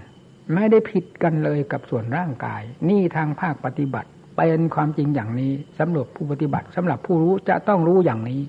[0.55, 8.41] ไม่ได้ผิดกันเลยกับส่วนร่างกาย นี่ทางภาคปฏิบัติเป็นความจริงอย่างนี้สำหรับผู้ปฏิบัติสำหรับผู้รู้จะต้องรู้อย่างนี้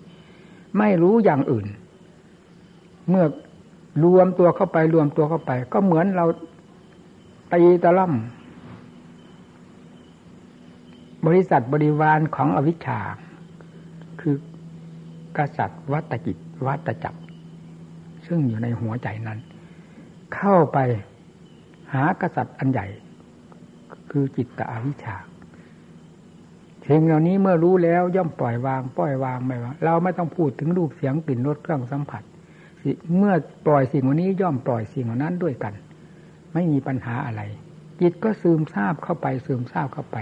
[0.79, 1.67] ไม่รู้อย่างอื่น
[3.09, 3.25] เมื่อ
[4.03, 6.25] รวมตัวเข้าไปรวมตัวเข้าไป ก็เหมือนเรา
[7.53, 8.13] ตีตะล่อม
[11.25, 12.99] บริษัทบริวารของอวิชชา
[14.21, 14.35] คือ
[15.37, 17.21] กษัตริย์วัตจิตวัตจักร
[18.25, 19.39] ซึ่งอยู่ในหัวใจนั้น
[20.35, 20.77] เข้าไป
[21.93, 22.87] หากษัตริย์อันใหญ่
[24.11, 25.15] คือจิตตอวิชชา
[26.87, 32.23] สิ่งเหล่านี้เมื่อรู้แล้วย่อมปล่อยวางปล่อยวางไม่ว่า เราไม่ต้องพูดถึงรูปเสียงกลิ่นรสเครื่องสัมผัส
[33.17, 33.33] เมื่อ
[33.65, 35.73] ปล่อยสิ่งวันนี้ย่อมปล่อยสิ่งเหล่านั้นด้วยกัน
[36.53, 37.41] ไม่มีปัญหาอะไร
[38.01, 40.17] จิตก็ซึมซาบเข้าไปซึมซาบเข้าไป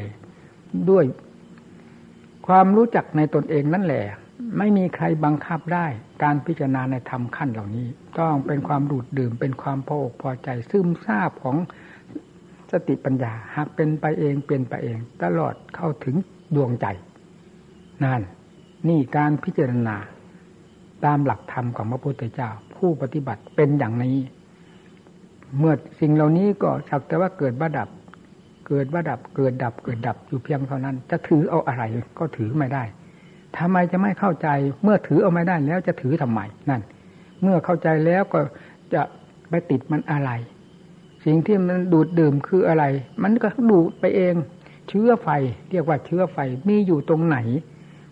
[0.90, 1.06] ด้วย
[2.48, 4.04] ความรู้จักในตนเองนั่นแหละ
[4.58, 5.88] ไม่มีใครบังคับได้
[6.24, 7.88] การพิจารณาในธรรมขั้นเหล่านี้
[8.20, 11.58] ต้องเป็นความดูดดื่มเป็นความพออกพอใจซึมซาบของ
[12.72, 16.16] สติปัญญาหากเป็นไปเองเป็นไปเอง ตลอดเข้าถึง
[16.56, 16.86] ดวงใจ
[18.04, 18.22] นั่น
[18.88, 19.96] นี่การพิจารณา
[21.06, 24.18] ตามหลักธรรมของพระพุทธเจ้า ผู้ปฏิบัติเป็นอย่างนี้
[25.58, 27.90] เมื่อสิ่งเหล่านี้ก็สักแต่ว่าเกิดบ้าดับ
[28.68, 31.84] เกิดบ้าดับ เกิดดับ เกิดดับอยู่เพียงเท่านั้น จะถือเอาอะไร
[32.20, 32.84] ก็ถือไม่ได้
[33.58, 34.48] ทำไมจะไม่เข้าใจ
[34.84, 36.82] เมื่อถือเอาไม่ได้แล้วจะถือทำไมนั่น
[37.42, 38.40] เมื่อเข้าใจแล้วก็
[38.94, 39.02] จะ
[39.50, 40.32] ไปติดมันอะไร
[41.26, 42.84] สิ่งที่มันดูดดื่มคืออะไร
[43.24, 44.36] มันก็ดูดไปเอง
[44.90, 45.30] เชื้อไฟ
[45.72, 47.38] เรียกว่าเชื้อไฟมีอยู่ตรงไหน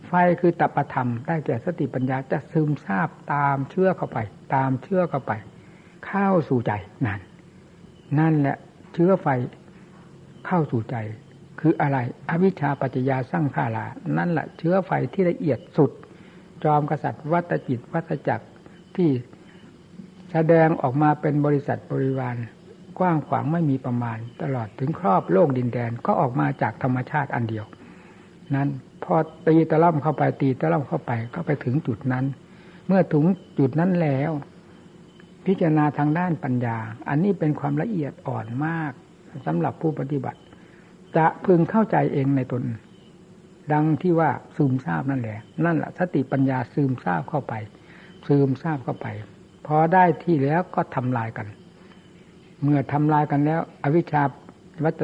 [0.08, 4.20] ไฟคือตัปธรรมได้แก่สติปัญญาจะซึมซาบตามเชื่อเข้าไป
[4.56, 5.32] ตามเชื่อเข้าไป
[6.08, 6.72] เข้าสู่ใจ
[7.06, 7.20] นั่น
[8.20, 8.58] นั่นแหละ
[8.94, 9.28] เชื้อไฟ
[10.46, 10.96] เข้าสู่ใจ
[11.60, 11.98] คืออะไร
[12.30, 13.86] อวิชชาปัจจยาสร้างขาลา
[14.18, 15.92] นั่นแหละเชื้อไฟที่ละเอียดสุด
[16.64, 18.48] จอมกษัตริย์วัตจิตวัตจักร
[18.96, 19.10] ที่
[20.32, 22.36] แสดงออกมาเป็นบริษัทบริวาร
[23.00, 27.66] กว้างขวางไม่มีประมาณ ตลอดถึงครอบโลกดินแดนก็ออกมาจากธรรมชาติอันเดียว
[28.56, 28.70] นั้น
[29.08, 29.18] พอ
[29.48, 32.26] ตีตะล่อมเข้าไปตีตะล่อมเข้าไปก็ไปถึงจุดนั้น
[32.88, 33.26] เมื่อถึง
[33.60, 34.32] จุดนั้นแล้ว
[35.46, 36.78] พิจารณาทางด้านปัญญา
[37.10, 38.92] อันนี้เป็นความละเอียดอ่อนมาก
[39.46, 40.40] สำหรับผู้ปฏิบัติ
[41.18, 42.64] จะพึงเข้าใจเองในตน
[43.74, 47.54] ดังที่ว่าซึมซาบนั่นแหละ นั่นแหละสติปัญญาซึมซาบเข้าไป
[48.28, 49.08] ซึมซาบเข้าไป
[49.68, 51.48] พอได้ที่แล้วก็ทำลายกัน
[52.64, 54.24] เมื่อทำลายกันแล้ว อวิชชา
[54.84, 55.02] วัต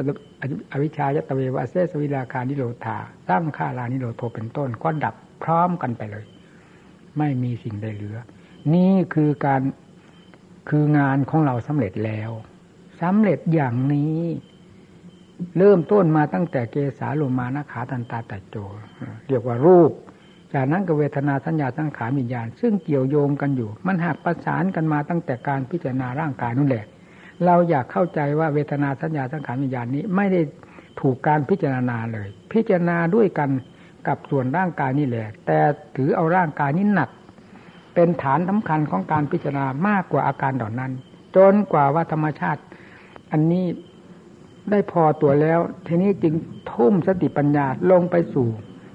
[0.72, 6.24] อวิชายตเววาเสสวิลาคานิโรธาสร้างฆาลานิโรโทเป็นต้น ก็ดับพร้อมกันไปเลย
[7.18, 8.18] ไม่มีสิ่งใดเหลือ
[8.74, 9.62] นี่คือการ
[10.68, 12.30] คืองานของเราสำเร็จแล้ว
[13.02, 14.20] สำเร็จอย่างนี้
[15.58, 18.56] เริ่มต้นมาตั้งแต่เกสาลมานาขาตันตาตัดโจ
[19.28, 19.90] เรียกว่ารูป
[20.52, 26.84] จากนั้นก็เวทนาสัญญาสังขารวิญญาณ ซึ่งเกี่ยวโยงกันอยู่ มันหักประสานกันมาตั้งแต่การพิจารณาร่างกายนั่นแหละ
[27.46, 30.40] เราอยากเข้าใจว่าเวทนาสัญญาสังขารวิญญาณนี้ ไม่ได้
[31.00, 33.50] ถูกการพิจารณาเลย พิจารณาด้วยกัน
[34.08, 35.58] กับส่วนร่างกายนี่แหละ แต่
[35.96, 37.10] ถือเอาร่างกายนี้หนัก
[37.94, 40.92] เป็นฐานสาคัญของการพิจารณามากกว่าอาการดอกนั้น
[41.36, 42.62] จนกว่าว่าธรรมชาติ
[43.32, 43.64] อันนี้
[44.70, 46.34] ได้พอตัวแล้ว ทีนี้จึง
[46.72, 48.48] ทุ่มสติปัญญาลงไปสู่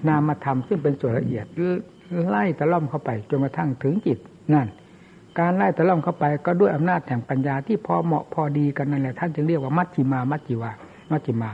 [0.07, 1.45] นามธรรมซึ่งเป็นส่วนละเอียด
[2.27, 4.17] ไล่ตะล่อมเข้าไปจนกระทั่งถึงจิต
[4.53, 4.67] นั่น
[5.39, 10.71] การไล่ตะล่อมเข้าไปก็ด้วยอำนาจแห่งปัญญาที่พอเหมาะพอดีกันนั่นแหละท่านจึงเรียกว่ามัชจิมามัชจิวา
[11.11, 11.49] มัชจิมา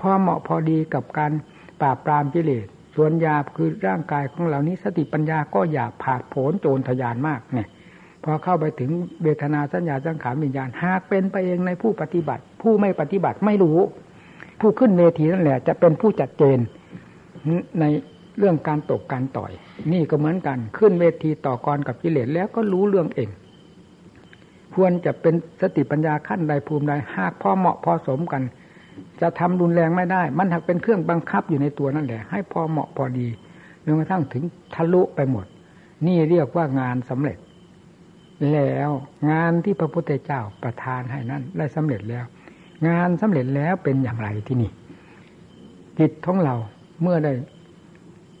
[0.00, 1.32] พอเหมาะพอดีกับการ
[1.80, 7.68] ปราบปรามกิเลสส่วนยาคือร่างกายของเหล่านี้สติปัญญาก็อยากผาดโผนโจรทยานมากเนี่ย
[8.24, 8.90] พอเข้าไปถึง
[9.22, 13.78] เวทนาสัญญาสังขารวิญญาณหากเป็นไปเองในผู้ปฏิบัติ ผู้ไม่ปฏิบัติไม่รู้
[14.60, 16.58] ผู้ขึ้นเวทีนั่นแหละ จะเป็นผู้จัดเจน
[17.80, 17.84] ใน
[18.38, 19.52] เรื่องการตกการต่อย
[19.92, 23.28] นี่ก็เหมือนกัน ขึ้นเวทีต่อกรกับกิเลสแล้วก็รู้เรื่องเอง
[24.74, 28.42] ควรจะเป็นสติปัญญาขั้นใดภูมิใดหากพอเหมาะพอสมกัน
[29.20, 33.28] จะทำรุนแรงไม่ได้ มันหากเป็นเครื่องบังคับอยู่ในตัวนั่นแหละ ให้พอเหมาะพอดี
[33.84, 35.46] จนกระทั่งถึงทะลุไปหมด
[36.06, 37.38] นี่เรียกว่างานสำเร็จ
[38.52, 38.90] แล้ว
[39.30, 42.24] งานที่พระพุทธเจ้าประทานให้นั้นได้สำเร็จแล้ว
[42.88, 44.70] งานสำเร็จแล้วเป็นอย่างไรที่นี่
[45.98, 46.54] จิตของเรา
[47.02, 47.32] เมื่อได้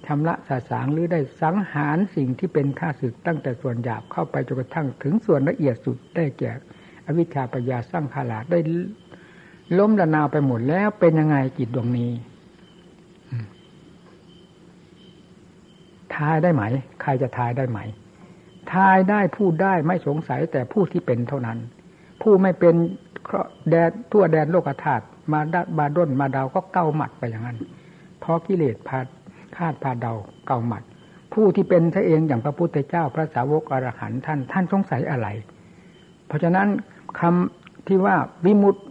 [0.08, 6.52] ชำระสาสางหรือได้สังหารสิ่งที่เป็นข้าศึกตั้งแต่ส่วนหยาบเข้าไปจนกระทั่งถึงส่วนละเอียดสุดได้แก่
[7.06, 8.58] อวิชชาปัญญาสร้างขาลาได้
[9.78, 12.10] ล้มละนาวไปหมดแล้วเป็นยังไงจิตดวงนี้
[16.14, 16.62] ทายได้ไหม
[17.02, 17.78] ใครจะทายได้ไหม
[18.72, 21.58] ทายได้พูดได้ไม่สงสัยแต่ผู้ที่เป็นเท่านั้น
[22.22, 22.74] ผู้ไม่เป็น
[23.70, 27.58] แดนทั่วแดนโลกธาตุมาดบาด้นมาดาวก็เก้าหมัดไปอย่างนั้น
[28.20, 28.98] เพราะกิเลสพา
[29.58, 30.12] คาดพาเดา
[30.46, 30.82] เกาหมัด
[31.32, 35.28] ผู้ที่เป็นท่าเองอย่างพระพุทธเจ้าพระสาวกอรหันท่าน ท่านสงสัยอะไร
[36.26, 36.68] เพราะฉะนั้น
[37.20, 38.16] คำที่ว่า
[38.46, 38.82] วิมุตติ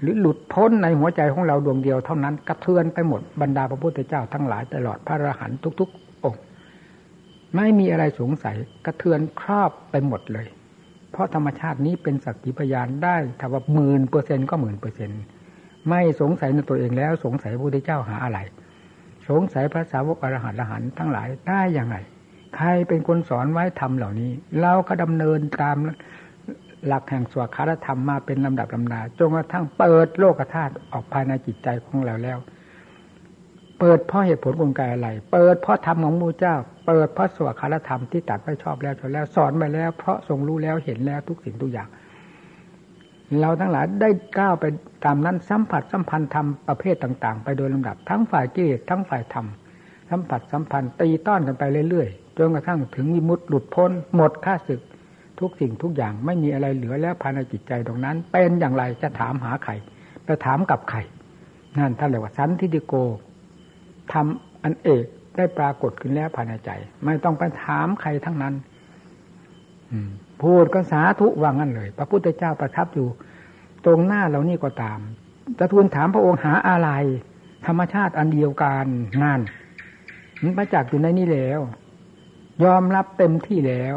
[0.00, 6.42] หรือหลุดพ้นในหัวใจของเราดวงเดียวเท่านั้นกระเทือนไปหมดบรรดาพระพุทธเจ้าทั้งหลายตลอดพระอรหันต์ทุก ๆ องค์
[7.56, 8.56] ไม่มีอะไรสงสัย
[8.86, 10.46] กระเทือนครอบไปหมดเลย
[11.10, 15.10] เพราะธรรมชาตินี้เป็นสักขีพยานได้ถ้าว่าหมื่นเปอร์เซ็นก็หมื่นเปอร์เซ็น
[15.88, 18.38] ไม่สงสัยในตัวเองแล้วสงสัยพระพุทธเจ้าหาอะไร
[19.30, 21.96] สงสัยพระสาวกอรหันต์อรหันต์ทั้งหลายได้อย่างไร
[22.56, 25.76] ใครเป็นคนสอนไว้ทำเหล่านี้ เราก็ดำเนินตาม
[26.86, 32.38] หลักแห่งสวดคารธรรมมาเป็นลำดับลำดาจนกระทั่งเปิดโลกธาตุออกภายในจิตใจของเราแล้ว
[33.78, 36.54] เปิดเพราะเหตุผลกลไกอะไร เปิดเพราะธรรมของมูเจ้า
[36.86, 41.88] เปิดเพราะสวดคารธรรมที่ตัดไว้ชอบแล้วจนแล้วสอนไปแล้ว เพราะทรงรู้แล้วเห็นแล้วทุกสิ่งทุกอย่าง
[43.38, 44.64] เราทั้งหลายได้ก้าวไป
[45.04, 49.46] ตามนั้นสัมผัสสัมพันธ์ธรรมประเภทต่าง ๆ ไปโดยลำดับ ทั้งฝ่ายกิเลสทั้งฝ่ายธรรม
[50.10, 54.80] สัมผัสสัมพันธ์ตีต้อนกันไปเรื่อยๆจนกระทั่งถึงมิมุตหลุดพ้น หมดค่าศึก
[55.40, 59.72] ทุกสิ่งทุกอย่างไม่มีอะไรเหลือแล้วภายในจิตใจตรงนั้น เป็นอย่างไรจะถามหาใคร
[60.24, 60.98] ไปถามกับใคร
[61.78, 62.94] นั่นท่านเรียกว่าสันทิฏฐิโก
[64.12, 65.04] ทำอันเอก
[65.36, 66.70] ได้ปรากฏขึ้นแล้วภายในใจ
[67.04, 68.54] ไม่ต้องไปถามใครทั้งนั้น
[70.42, 73.08] พูดก็สาธุว่างั้นเลย พระพุทธเจ้าประทับอยู่
[73.84, 75.00] ตรงหน้าเรานี่ก็ตาม
[75.58, 76.90] จะทูลถามพระองค์หาอะไร
[77.66, 78.86] ธรรมชาติอันเดียวกัน
[79.22, 79.40] นั่น
[80.42, 81.60] มันประจักษ์อยู่ในนี้แล้ว
[82.64, 83.96] ยอมรับเต็มที่แล้ว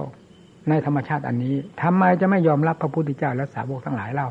[0.70, 4.28] ในธรรมชาติอันนี้ทำไมจะไม่ยอมรับพระพุทธเจ้าและสาวกทั้งหลายเรา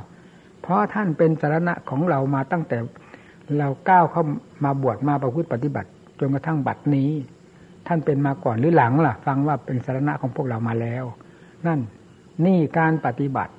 [0.62, 2.78] เพราะท่านเป็นสารณะของเรามาตั้งแต่
[3.58, 4.24] เราก้าวเข้า
[4.64, 7.10] มาบวชมาประพฤติปฏิบัติจนกระทั่งบัดนี้
[7.86, 11.04] ท่านเป็นมาก่อนหรือหลังล่ะ ฟังว่าเป็นสารณะของพวกเรามาแล้ว
[11.66, 11.80] นั่น
[12.44, 13.52] นี่การปฏิบัติ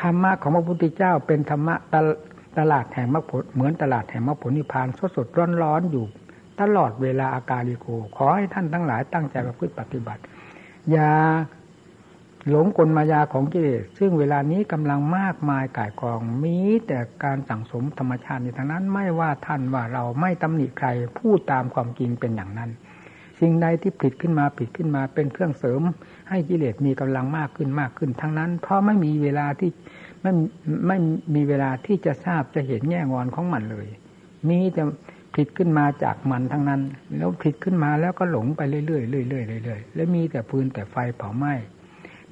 [0.00, 1.74] ธรรมะของพระพุทธเจ้าเป็นธรรมะ
[2.58, 6.04] ตลาดแห่งมรรคผลเหมือนตลาดแห่งมรรคผลนิพพานสดสดร้อนร้อนอยู่
[6.60, 10.22] ตลอดเวลาอาการลิโก ขอให้ท่านทั้งหลายตั้งใจประพฤติปฏิบัติ
[10.90, 11.10] อย่า
[12.50, 22.70] หลงกลมายาของกิเลสซึ่งเวลานี้กำลังมากมายก่ายกองมีแต่การสั่งสมธรรมชาติในทางนั้น ไม่ว่าท่านว่าเราไม่ตำหนิใครพูดตามความจริงเป็นอย่างนั้น
[23.40, 25.82] สิ่งใดที่ผิดขึ้นมาผิดขึ้นมาเป็นเครื่องเสริม
[26.28, 29.70] ให้กิเลสมีกำลังมากขึ้นมากขึ้น ทั้งนั้น เพราะไม่มีเวลาที่
[30.22, 30.32] ไม่
[30.86, 30.98] ไม่
[31.34, 33.86] มีเวลาที่จะทราบจะเห็นแง่งอนของมันเลย
[34.48, 34.82] มีแต่
[35.34, 36.80] ผิดขึ้นมาจากมันทั้งนั้น
[37.16, 41.54] แล้วผิดขึ้นมาแล้วก็หลงไปเรื่อยๆเรื่อยๆเรื่อยๆแล้วมีแต่ฟืนแต่ไฟเผาไหม้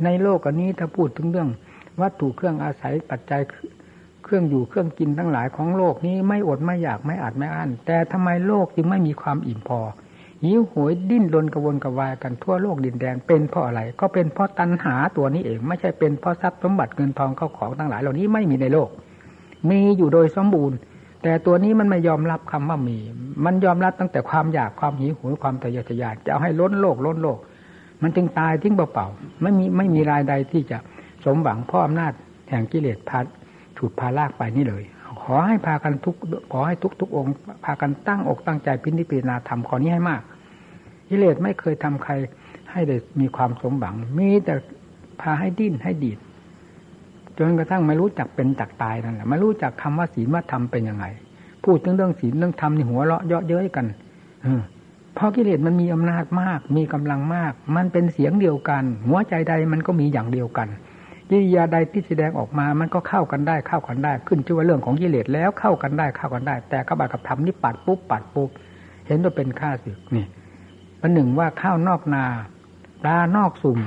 [0.05, 1.49] ในโลกอันนี้ถ้าพูดถึงเรื่อง
[2.01, 3.43] วัตถุเครื่องอาศัยปัจจัย
[4.25, 9.81] เครื่องอยู่เครื่องกินทั้งหลายของโลกนี้ไม่อดไม่อยากไม่อาจไม่อั้นแต่ทำไมโลกจึงไม่มีความอิ่มพอ
[10.45, 18.89] หิวโหยดิ้นรนกระวนกระวายกันทั่วโลกดินแดนเป็นเพราะอะไร ก็เป็นเพราะตัณหาตัวนี้เอง ไม่ใช่เป็นเพราะทรัพย์สมบัติเงินทองเข้าของทั้งหลาย เหล่านี้ไม่มีในโลก
[19.71, 20.79] มีอยู่โดยสมบูรณ์
[21.23, 22.99] แต่ตัวนี้มันไม่ยอมรับคำว่ามี
[23.45, 27.39] มันยอมรับตั้งแต่ความอยากความหิวโหยความทะเยอทะยานจะเอาให้ล้นโลกล้นโลก
[28.03, 30.79] มันจึงตายทิ้งเปล่าๆไม่มีไม่มีรายใดที่จะ
[31.25, 32.13] สมหวังพ่ออำนาจ
[32.49, 33.25] แห่งกิเลสพัด
[33.77, 34.85] ฉุดพาลากไปนี่เลย
[35.23, 36.17] ขอให้พากันทุก
[36.53, 37.33] ขอให้ทุกทุกองค์
[37.65, 40.23] พากันตั้งอกตั้งใจพินิจพิจารณาธรรมข้อนี้ให้มาก
[41.09, 42.13] กิเลสไม่เคยทำใคร
[42.71, 44.55] ให้ได้มีความสมหวัง มีแต่
[45.21, 46.19] พาให้ดิ้นให้ดีด
[47.39, 51.07] จนกระทั่งไม่รู้จักเป็นจักตายนั่นแหละไม่รู้จักคำว่าศีลว่าธรรมเป็นยังไง
[51.65, 53.87] พูดถึงเรื่องศีลเรื่องธรรมในหัวเราะเยาะเย้ยกัน
[55.15, 60.69] เพราะกิเลสมันมีอำนาจมาก มีกำลังมาก มันเป็นเสียงเดียวกัน หัวใจใดมันก็มีอย่างเดียวกัน
[61.31, 68.51] กิริยาใดที่แสดงออกมา มันก็เข้ากันได้เข้ากันได้ ขึ้นชื่อว่าเรื่องของกิเลสแล้วเข้ากันได้เข้ากันได้ แต่กบากับธรรมนี่ปัดปุ๊บปัดปุ๊บ
[69.07, 70.27] เห็นว่าเป็นข้าศึกนี่
[71.07, 72.25] ประหนึ่งว่าข้าวนอกนา
[73.03, 73.81] ปลานอกสุ่ม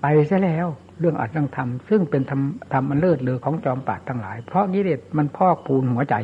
[0.00, 0.66] ไปซะแล้ว
[0.98, 6.14] เรื่องอัดเรื่องทำซึ่งเป็นธรรมธรรมอันเลิศเลอของจอมปาดทั้งหลาย เพราะกิเลสมันพอกพูนหัวใจ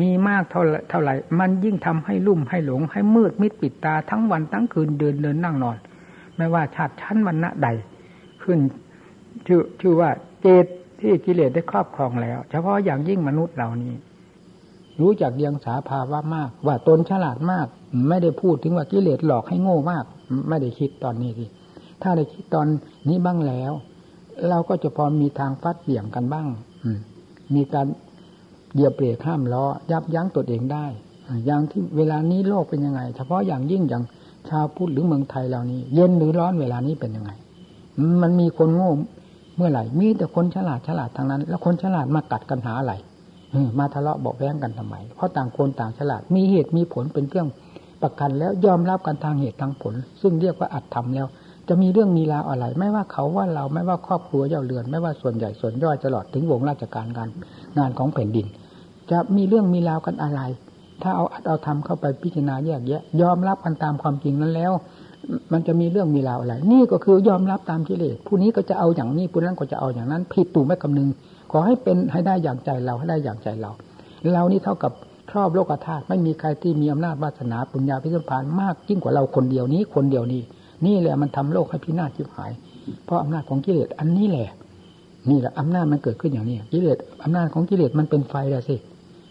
[0.00, 5.76] มีมากเท่าเท่าไหร่ มันยิ่งทำให้ลุ่มให้หลง ให้มืดมิดปิดตาทั้งวันทั้งคืนเดินเดินนั่งนอน
[6.36, 7.68] ไม่ว่าชาติชั้นวันณะใด
[8.42, 8.58] ขึ้น
[9.46, 10.10] ชื่อชื่อว่า
[10.42, 10.66] เจต
[11.00, 13.94] ที่กิเลสได้ครอบครองแล้ว เฉพาะอย่างยิ่งมนุษย์เหล่านี้
[15.00, 17.66] รู้จักเดียงสาภาวะมาก ว่าตนฉลาดมาก
[18.08, 20.04] ไม่ได้พูดถึงว่ากิเลสหลอกให้โง่มาก
[20.48, 21.46] ไม่ได้คิดตอนนี้ที
[22.02, 22.66] ถ้าได้คิดตอน
[23.08, 23.72] นี้บ้างแล้ว
[24.48, 26.46] เราก็จะพอมีทางฟัดเบี่ยงกันบ้าง
[27.54, 27.86] มีการ
[28.74, 30.86] เหยียบเบรกห้ามล้อยับยั้งตัวเองได้
[31.46, 34.02] อย่างที่เวลานี้โลกเป็นยังไง เฉพาะอย่างยิ่งอย่าง
[34.48, 37.30] ชาวพุทธหรือเมืองไทยเรานี้ เย็นหรือร้อนเวลานี้เป็นยังไง
[38.22, 38.92] มันมีคนโง่
[39.56, 42.92] เมื่อไหร่ มีแต่คนฉลาดฉลาดทางนั้น แล้วคนฉลาดมากัดกันหาอะไร
[43.78, 47.48] มาทะเลาะบอกแย้งกันทำไม เพราะต่างคนต่างฉลาด มีเหตุมีผลเป็นเครื่อง
[48.02, 51.26] ประกันแล้วยอมรับกันทางเหตุทางผล ซึ่งเรียกว่าอัดทำแล้ว
[51.68, 57.28] จะมีเรื่องมีราวอะไร ไม่ว่าเขาว่าเราไม่ว่าครอบครัวเย่าเรือน ไม่ว่าส่วนใหญ่ส่วนย่อยตลอดถึงวงราชการงาน
[57.78, 58.46] งานของแผ่นดิน
[59.10, 60.40] จะมีเรื่องมีราวกันอะไร
[61.02, 64.72] ถ้าเอาอัดเอาทำเข้าไปพิจารณาแยกแยะ ยอมรับกันตามความจริงนั้นแล้ว
[65.52, 71.08] มันจะมีเรื่องมีราวอะไร นี่ก็คือยอมรับตามกิเลสผู้นี้ก็จะเอาอย่างนี้ผู้นั้นก็จะเอาอย่างนั้นผิดตู่ไม่คำนึง
[71.50, 73.70] ขอให้เป็นให้ได้อย่างใจเราให้ได้อย่างใจเรา
[74.32, 74.92] เรานี่เท่ากับ
[75.30, 80.42] ครอบโลกธาตุไม่มีใครที่มีอำนาจวาสนาปุญญาพิสัมพันมากยิ่งกว่าเราคนเดียวนี้คนเดียวนี้
[80.86, 82.50] นี่แหละมันทำโลกให้พินาศชิบหาย
[83.04, 84.48] เพราะอำนาจของกิเลสอันนี้แหละ
[85.30, 88.76] นี่แหละอำนาจมันเกิดขึ้นอย่างนี้กิเลสอำนาจของกิเลสมันเป็นไฟแล้วสิ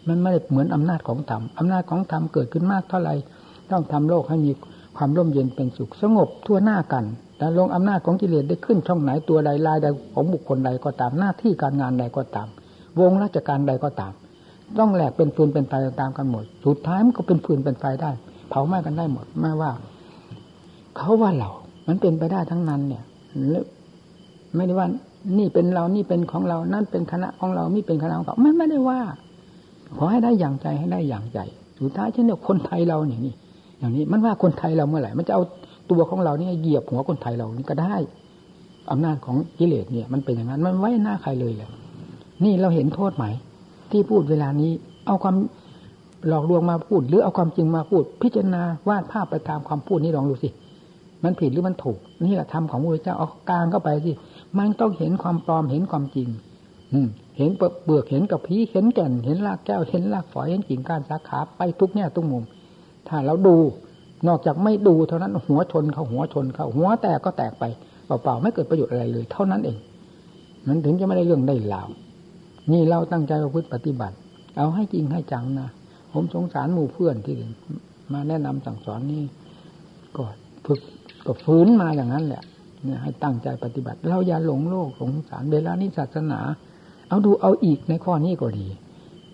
[0.07, 3.15] มันไม่ได้เหมือนอำนาจของธรรมอำนาจของธรรมเกิดขึ้นมากเท่าไหร่
[3.71, 4.51] ต้องทำโลกให้มี
[4.97, 7.03] ความร่มเย็นเป็นสุขสงบทั่วหน้ากัน
[7.37, 12.47] แต่ลงอำนาจของกิเลสได้ขึ้นช่องไหนตัวใดลายใดของบุคคลใดก็ตามหน้าที่การงานใดก็ตาม
[12.99, 14.13] วงราชการใดก็ตาม
[14.79, 18.11] ต้องแหลกเป็นฟืนเป็นไฟตามกันหมดสุดท้ายมันก็เป็นฟืนเป็นไฟได้
[18.49, 19.71] เผาไหม้กันได้หมดไม่ว่า
[20.97, 21.51] เขาว่าเรา
[21.87, 23.03] มันเป็นไปได้ทั้งนั้นเนี่ย
[24.55, 24.87] ไม่ได้ว่า
[25.37, 28.99] นี่เป็นเรานี่เป็นของเรา นั่นเป็นคณะของเรานี่เป็นคณะของเขาไม่ไม่ได้ว่า
[29.97, 31.39] ขอให้ได้อย่างใจให้ได้อย่างใจ
[31.79, 33.33] สุดท้ายเช่นเดียวคนไทยเราอย่างนี้
[33.79, 35.43] อย่างนี้มันว่าคนไทยเราเมื่อไหร่มันจะเอา
[35.91, 37.95] ตัวของเราเนี่ยเหยียบหัวคนไทยเรานี่ก็ได้
[38.91, 41.69] อำนาจของกิเลสเนี่ย มันเป็นอย่างนั้นมันไว้หน้าใครเลยแหละ
[42.43, 43.25] นี่เราเห็นโทษไหม
[43.91, 44.71] ที่พูดเวลานี้
[45.07, 45.35] เอาความ
[46.27, 50.49] หลอกลวงมาพูด หรือเอาความจริงมาพูด พิจารณาวาดภาพไปตามความพูดนี้ลองดูสิ
[51.23, 54.11] มันผิดหรือมันถูก นี่แหละธรรมของพระเจ้าเอากลางเข้าไปสิ
[54.59, 56.29] มันต้องเห็นความปลอมเห็นความจริง
[56.93, 62.43] อืมเห็นเปลือกเห็นกับพีเห็นแก่น เห็นรากแก้วเห็นรากฝอยเห็นกิ่งก้านสาขาไปทุกแง่ทุกมุม
[63.07, 63.57] ถ้าเราดู
[64.27, 67.63] นอกจากไม่ดูเท่านั้นหัวชนเขาหัวชนเขาหัวแตกก็แตกไป
[68.05, 69.77] เปล่าๆไม่เกิดประโยชน์อะไรเลย เท่านั้นเอง
[70.67, 71.87] มันถึงจะไม่ได้เรื่องได้ลาว
[72.71, 74.15] นี่เราตั้งใจประพฤติปฏิบัติ
[74.57, 75.69] เอาให้จริงให้จังนะ
[76.13, 77.35] ผมสงสารหมู่เพื่อนที่
[78.13, 79.23] มาแนะนำสั่งสอนนี่
[80.17, 80.23] ก็
[80.65, 80.79] ฝึก
[81.25, 82.43] ก็ฟื้นมาอย่างนั้นแหละ
[82.83, 86.39] เนี่ยให้ตั้งใจปฏิบัติ เราอย่าหลงโลกหลงสารเวลานี้ศาสนา
[87.07, 88.67] เอาดูเอาอีกในข้อนี้ก็ดี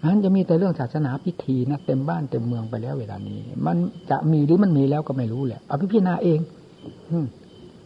[0.07, 3.77] มันจะมีแต่เรื่องศาสนาพิธีนะเต็มบ้านเต็มเมืองไปแล้วเวลานี้ มัน
[4.09, 6.39] จะมีหรือมันมีแล้วก็ไม่รู้แหละเอาพิจารณาเอง
[7.11, 7.17] อื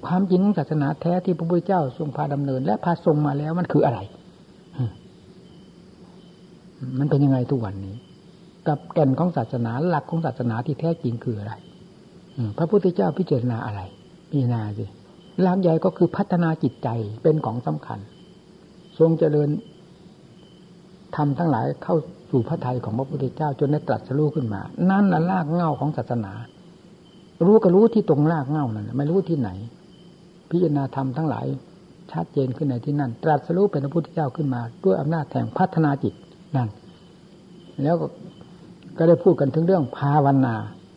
[0.05, 3.99] ความจริงของศาสนาแท้ที่พระพุทธเจ้าทรงพาดำเนิน และพาทรงมาแล้วมันคืออะไร
[6.99, 7.95] มันเป็นยังไงทุกวันนี้
[8.67, 11.53] กับแก่นของศาสนาหลักของศาสนาที่แท้จริงคืออะไร
[12.57, 13.81] พระพุทธเจ้าพิจารณาอะไร
[14.29, 14.85] พิจารณาสิ
[15.41, 16.89] หลักใหญ่ก็คือพัฒนาจิตใจ
[17.23, 17.99] เป็นของสำคัญ
[18.99, 19.49] ทรงเจริญ
[21.15, 21.95] ทำทั้งหลายเข้า
[22.29, 26.33] สู่พระทัยของพระพุทธเจ้าจนได้ตรัสรู้ขึ้นมา นั่นละลากเง่าของศาสนา
[27.45, 29.49] รู้ก็รู้ที่ตรงลากเง่านั่นไม่รู้ที่ไหน
[30.49, 31.45] พิจารณาธรรมทั้งหลาย
[32.11, 36.13] ชัดเจนขึ้นในที่นั่น ตรัสรู้เป็นพระพุทธเจ้าขึ้นมา ด้วยอำนาจแห่งพัฒนาจิต
[36.55, 36.69] นั่น
[37.83, 38.07] แล้วก็
[38.97, 40.55] ก็ได้พูดกันถึงเรื่องภาวนา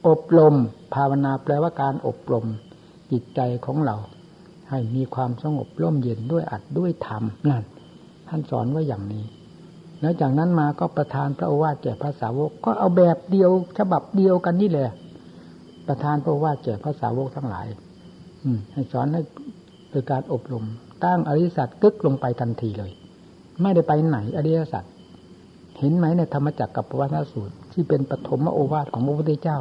[0.09, 0.55] อบรม
[0.95, 2.47] ภาวนาแปลว่าการอบรม
[3.13, 3.97] จิตใจของเรา
[4.71, 7.65] ให้มีความสงบร่มเย็นด้วยอัดด้วยธรรมนั่น
[8.29, 9.25] ท่านสอนว่าอย่างนี้
[10.01, 14.89] แล้วจากนั้นมาก็ประทานพระโอวาทแก่ภาษาวก ก็เอาแบบเดียวฉบับเดียวกันนี่แหละ
[15.89, 17.67] ประทานพระโอวาทแก่ภาษาวกทั้งหลาย
[18.45, 19.21] อืให้สอนให้
[19.91, 20.65] โดยการอบรม
[21.05, 22.93] ตั้งอริสัตกึกลงไปทันทีเลย
[23.63, 24.85] ไม่ได้ไปไหนอริยสัจ
[25.79, 29.59] เห็นไหมในธรรมจักรกับปวัตนสูตร ที่เป็นปฐมโอวาทของพระพุทธเจ้า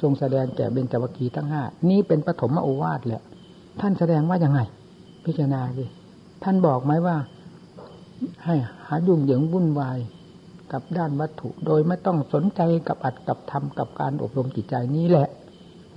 [0.00, 3.22] ทรงแสดงแก่เบญจวัคคีทั้งห้านี้เป็นปฐมโอวาทแหละ
[3.80, 4.60] ท่านแสดงว่ายังไง
[5.24, 5.86] พิจารณาดิ
[6.44, 7.16] ท่านบอกไหมว่า
[8.44, 8.54] ให้
[8.86, 9.98] หายุ่งเหยิงวุ่นวาย
[10.72, 15.28] กับด้านวัตถุ โดยไม่ต้องสนใจกับอัดกับทำกับการอบรมจิตใจนี้แหละ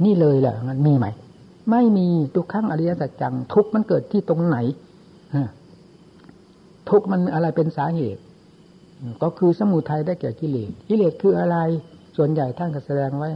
[0.05, 1.07] นี่เลยแหละมันมีไหม
[1.71, 4.57] ไม่มีทุกครั้งอริยสัจจัง ทุกมันเกิดที่ตรงไหน
[6.89, 8.21] ทุกมันอะไรเป็นสาเหตุ
[9.23, 11.57] ก็คือสมุทัยได้แก่กิเลสกิเลสคืออะไร
[12.17, 13.29] ส่วนใหญ่ท่านก็แสดงไว้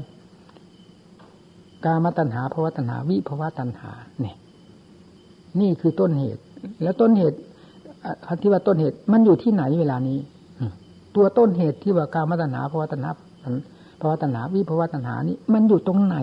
[1.85, 4.35] กามตัณหาภาวะตัณหา วิภาวะตัณหาเนี่ย
[5.59, 6.43] นี่คือต้นเหตุ
[6.83, 7.39] แล้วต้นเหตุ
[8.41, 10.19] ที่ว่าต้นเหตุมันอยู่ที่ไหนเวลานี้
[11.15, 13.09] ตัวต้นเหตุที่ว่ากามตัณหาภาวะตัณหา
[13.99, 16.17] ภาวะตัณหาวิภาวะตัณหานี้ มันอยู่ตรงไหน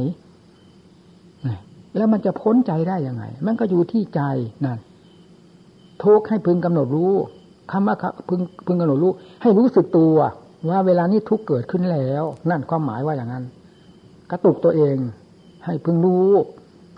[1.97, 4.20] แล้วมันจะพ้นใจได้ยังไง มันก็อยู่ที่ใจ
[4.64, 4.78] นั่น
[6.03, 7.14] ทุกให้พึงกำหนดรู้
[7.72, 7.97] คำว่า
[8.28, 9.12] พึงพึงกำหนดรู้
[9.43, 10.16] ให้รู้สึกตัว
[10.68, 13.45] ว่าเวลานี้ทุกเกิดขึ้นแล้ว นั่นความหมายว่าอย่างนั้น
[14.31, 14.97] กระตุกตัวเอง
[15.64, 16.31] ให้พึงรู้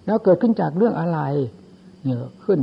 [0.07, 1.21] แล้วเกิดขึ้นจากเรื่องอะไร
[2.03, 2.59] เนี่ยขึ้น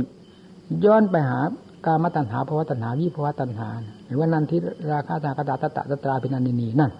[0.84, 1.40] ย้อนไปหา
[1.86, 3.68] การมาตัญหาภาวะตัญหาวิภาวะตัญหา
[4.06, 4.56] หรือว่านันทิ
[4.92, 6.90] ราคาตากระดาตตะตตราเป็นนันนีนั่น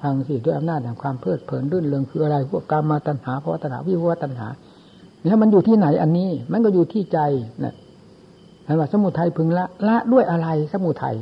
[0.00, 4.48] ฟังสิด้วยอำนาจแห่งความเพลิดเพลินรื่นเริงคืออะไรพวกกรมาตัณหาภาวะตัณหาวิภวตัณหา
[5.26, 7.18] แล้วมันอยู่ที่ไหนอันนี้ มันก็อยู่ที่ใจ
[7.64, 7.74] นะ
[8.64, 11.16] เห็นว่าสมุทัยพึงละละด้วยอะไรสมุทัย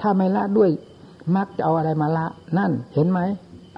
[0.00, 0.70] ถ้าไม่ละด้วย
[1.36, 2.26] มักจะเอาอะไรมาละ
[2.58, 3.20] นั่น เห็นไหม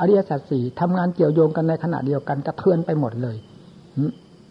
[0.00, 3.36] อริยสัจสี่ทำงานเกี่ยวโยงกันในขณะเดียวกันกระเทือนไปหมดเลย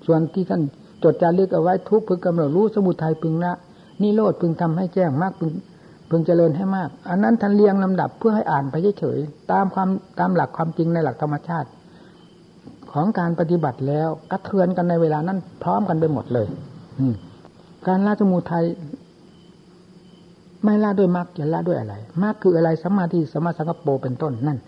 [0.06, 0.62] ส่วนที่ท่าน
[1.04, 3.54] จดจารึกเอาไว้ทุกพึงกำหนดรู้สมุทัยพึงละ
[4.02, 5.52] นี่โลดพึงทำให้แจ้งมากพึง
[6.10, 9.90] พึงเจริญให้มาก อันนั้นท่านเรียงลำดับเพื่อให้อ่านไปเฉยๆตามความ
[10.20, 11.70] ตามหลักความจริงในหลักธรรมชาติ
[12.92, 16.48] ของการปฏิบัติแล้วกระเทือนกันในเวลานั้นพร้อมกันไปหมดเลย
[17.00, 17.06] อื
[17.88, 18.66] การละสมุทัย
[20.64, 24.60] ไม่ละด้วยมรรคจะละด้วยอะไรมรรคคืออะไรสัมมาทิสมาสังกปรเป็นต้นนั่น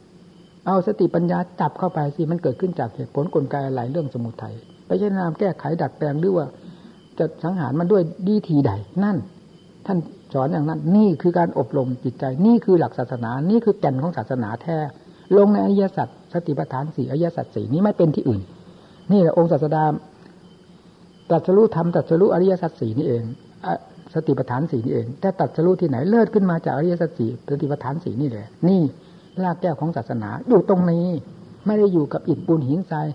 [0.68, 4.54] เอาสติปัญญาจับเข้าไปสิมันเกิดขึ้นจากเหตุผลกลไกอะไรเรื่องสมุทัย
[4.86, 6.46] ไปใช้นามแก้ไขดัดแปลงหรือว่า
[7.20, 8.72] จะสังหารมันด้วยดีทีใด
[9.04, 9.18] นั่น
[9.86, 9.98] ท่าน
[10.34, 14.78] สอนอย่างนั้น นี่คือการอบรมจิตใจ นี่คือหลักศาสนา นี่คือแก่นของศาสนาแท้
[15.38, 18.42] ลงในอริยสัจสติปัฏฐานสี่อริยสัจสี่นี้ไม่เป็นที่อื่น
[19.12, 19.84] นี่แหละองค์ศาสดา
[21.30, 23.24] ตรัสรู้ธรรมตรัสรู้อริยสัจสี่นี่เอง
[24.14, 28.82] สติปัฏฐานสี่นี่เองแต่ตัดสรู้ที่ไหนเลิศขึ้นมาจากอริยสัจสี่สติปัฏฐานสี่นี่แหละนี่
[29.44, 31.08] รากแก้วของศาสนาอยู่ตรงนี้
[31.66, 33.08] ไม่ได้อยู่กับอิฐปูนหินทราย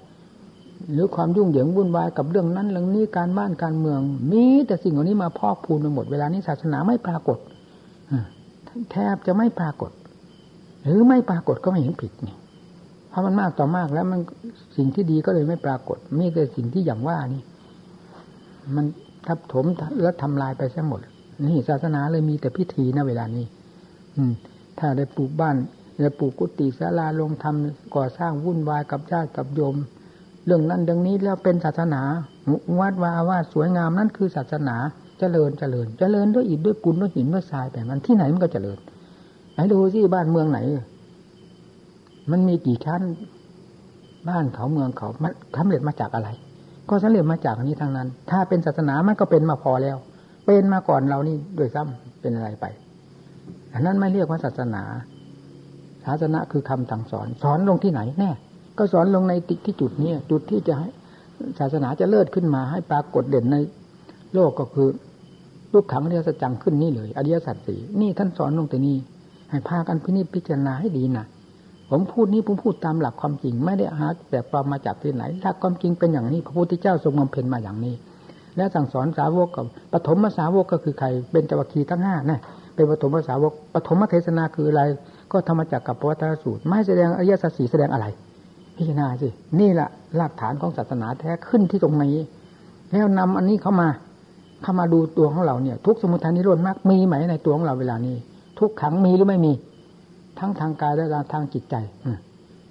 [0.92, 4.00] หรือความยุ่งเหยิงวุ่นวายกับเรื่องนั้นเรื่องนี้การบ้านการเมือง
[4.32, 7.38] มีแต่สิ่งเหล่านี้มาพอกพูนไปหมดเวลานี้ศาสนาไม่ปรากฏ
[8.92, 9.90] แทบจะไม่ปรากฏ
[10.84, 12.36] หรือไม่ปรากฏก็ไม่เห็นผิดนี่
[13.10, 14.20] เพราะมันมากต่อมากแล้วมัน
[14.76, 17.42] สิ่งที่ดีก็เลยไม่ปรากฏ มีแต่สิ่งที่อย่างว่านี่
[18.74, 18.84] มัน
[19.26, 19.64] ทับถม
[20.02, 21.00] แล้วทำลายไปซะหมด
[21.48, 23.46] นี่ศาสนาเลยมีแต่พิธีนะเวลานี้
[24.16, 24.32] อืม
[24.78, 25.56] ถ้าได้ปลูกบ้าน
[26.00, 29.76] ได้ปลูกกุฏิศาลาลงทำก่อสร้างวุ่นวายกับญาติกับโยม
[30.46, 32.02] เรื่องนั้นเรื่องนี้แล้วเป็นศาสนา
[32.80, 34.76] วัดว่าว่าสวยงามนั่นคือศาสนา
[35.18, 38.78] เจริญเจริญเจริญด้วยอิฐด้วยปูนด้วยหินด้วยทรายแต่มันที่ไหนมันก็เจริญ
[39.52, 40.58] ไหนดูสิบ้านเมืองไหน
[42.30, 43.02] มันมีกี่ชั้น
[44.28, 46.28] บ้านเขาเมืองเขา มันสำเร็จมาจากอะไร
[46.88, 49.96] ก็สำเร็จมาจากอันนี้ทางนั้น ถ้าเป็นศาสนามันก็เป็นมาพอแล้ว
[50.46, 52.64] เป็นมาก่อนเรานี่ด้วยซ้ำเป็นอะไรไป
[53.74, 54.82] อันนั้นไม่เรียกว่าศาสนา
[56.04, 58.30] ศาสนาคือคำสั่งสอน สอนลงที่ไหนแน่
[58.78, 60.88] ก็สอนลงในติที่จุดนี้จุดที่จะให้
[61.58, 63.56] ศาสนาจะเลิศขึ้นมาให้ปรากฏเด่นใน
[64.34, 64.88] โลกก็คือ
[65.72, 68.96] รูปขังอริยสัจจังขึ้นนี่เลยอริยสัจสี่นี่ท่านสอนลงแต่นี้
[69.50, 71.26] ให้พากันพินิจพิจารณาให้ดีนะ
[71.90, 77.94] ผมพูดนี้ผมพูดตามหลักความจริง ไม่ได้หาแบบปลอมมาจากที่ไหนหลักความจริงเป็นอย่างนี้ พระพุทธเจ้าทรงบำเพ็ญมาอย่างนี้
[78.56, 82.40] และสั่งสอนสาวกกับปฐมสาวกก็คือใครเป็นจวัคคีทั้งห้านะ
[82.74, 84.82] เป็นปฐมสาวกปฐมเทศนาคืออะไร
[85.32, 88.06] ก็ธรรมจักกับปวัตนสูตร ไม่แสดงอริยสัจสี่แสดงอะไร
[88.76, 89.28] พิจารณาสิ
[89.60, 89.88] นี่แหละ
[90.20, 92.24] รากฐานของศาสนาแท้ขึ้นที่ตรงนี้
[92.90, 93.88] แล้วนำอันนี้เข้ามา
[94.62, 98.16] เข้ามาดูตัวของเราเนี่ย ทุกสมุทัยนิโรธมากมีไหมในตัวของเราเวลานี้
[98.58, 99.52] ทุกขังมีหรือไม่มี
[100.38, 101.74] ทั้งทางกายและทางจิตใจ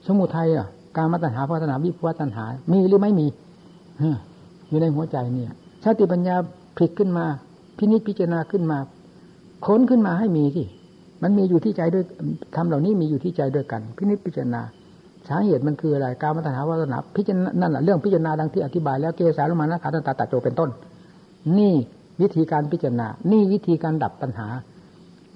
[0.06, 3.28] สมุทัยอะการมาตัญหาพัฒนาวิพวตัญหา มีหรือไม่มี
[4.70, 5.52] อยู่ในหัวใจเนี่ย
[5.84, 6.36] ชาติปัญญา
[6.76, 7.26] ผลิตขึ้นมา
[7.78, 8.78] พินิจพิจารณาขึ้นมา
[9.66, 10.64] ค้นขึ้นมาให้มีสิ
[11.24, 12.04] มันมีอยู่ที่ใจด้วย
[12.56, 14.62] ทำเหล่านี้มีอยู่ที่ใจด้วยกัน พินิจพิจารณา
[15.30, 20.70] สาเหตุมันคืออะไรการมาตัญหาวัฒนาพิจารณานั่นแหละเรื่องพิจารณาดังที่อธิบายแล้วเกสาลมานะขาตันตาตัดโจเป็นต้น
[21.58, 21.74] นี่
[22.22, 24.48] วิธีการพิจารณา นี่วิธีการดับปัญหา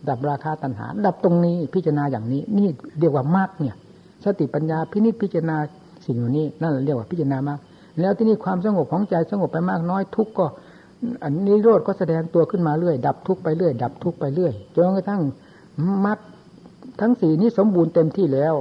[0.09, 2.67] ดับราคาตัณหา ดับตรงนี้พิจารณาอย่างนี้ นี่
[2.99, 3.75] เรียกว่ามากเนี่ย
[4.25, 5.57] สติปัญญาพินิจพิจารณา
[6.05, 7.59] สิ่งเหล่านี้นั่นเรียกว่าพิจารณามาก
[7.99, 10.45] แล้วที่นี่ความสงบของใจสงบไปมากน้อยทุกก็
[11.23, 15.21] อันนี้โรดก็แสดงตัวขึ้นมาเรื่อย ดับทุกไปเรื่อย ดับทุกไปเรื่อยจนกระทั่ง
[16.05, 16.19] มัด
[17.01, 18.53] ทั้งสี่นี้สมบูรณ์เต็มที่แล้ว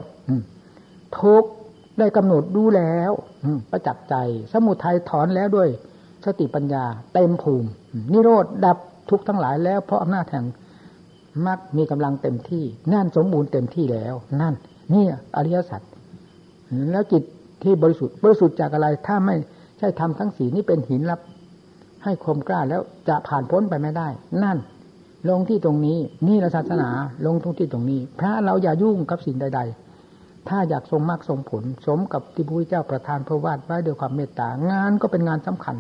[1.19, 1.45] ทุก
[1.99, 3.13] ได้กำหนดดูแล้ว
[3.71, 4.15] ประจักษ์ใจ
[4.53, 5.69] สมุทัยถอนแล้วด้วย
[6.25, 6.85] สติปัญญา
[7.15, 7.69] เต็มภูมิ
[8.13, 8.79] นิโรธดับ
[9.11, 10.45] ทุกทั้งหลายแล้ว เพราะอำนาจแห่ง
[11.47, 14.55] มักมีกำลังเต็มที่ นั่นสมบูรณ์เต็มที่แล้ว นั่น
[14.95, 15.05] นี่
[15.37, 15.81] อริยสัจ
[16.91, 17.23] แล้วจิต
[17.63, 19.37] ที่บริสุทธิ์บริสุทธิ์จากอะไร ถ้าไม่
[19.79, 21.21] ใช่ทำทั้งสีนี้เป็นหินรับ
[22.05, 24.09] ให้คมกล้าแล้วจะผ่านพ้นไปไม่ได้
[24.45, 24.59] นั่น
[25.29, 25.99] ลงที่ตรงนี้
[26.29, 26.89] นี่ละศาสนา
[27.27, 29.88] ลงตรงที่ตรงนี้ พระเราอย่ายุ่งกับสิ่งใด ๆ
[30.49, 35.77] ถ้าอยากทรงมากทรงผล สมกับที่พระพุทธเจ้าประทานพระวาดไว้ด้วยความเมตตางานก็เป็นงานสำคัญ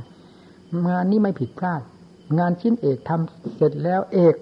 [0.89, 1.83] งานนี้ไม่ผิดพลาด
[2.39, 4.35] งานชิ้นเอกทำเสร็จแล้วเอก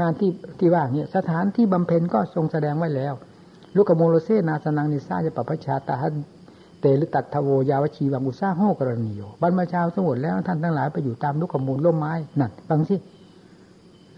[0.00, 3.14] งานที่ที่ว่าเนี่ยสถานที่บำเพ็ญก็ทรงแสดงไว้แล้ว
[3.76, 5.96] ลูกโมโลเซนาสนังนิซาจะปปชาตา
[6.80, 12.96] เตลุตัดทโวยาวชีวังอุซาโหกรณีโยบรรมาชาวสมุทรแล้วท่านทั้งหลายไปอยู่ตามลูกขมูลล่มไม้นั่นฟังสิ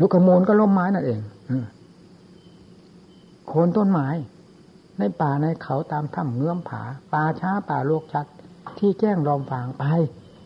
[0.01, 1.21] ลูกขมูลก็ล่มไม้นั่นเอง
[3.49, 4.09] โคนต้นไม้
[4.99, 6.83] ในป่าในเขาตามถ้ำเงื้อมผา
[7.13, 8.27] ป่าช้าป่าโลกชัด
[8.79, 9.85] ที่แจ้งรอมฟางไป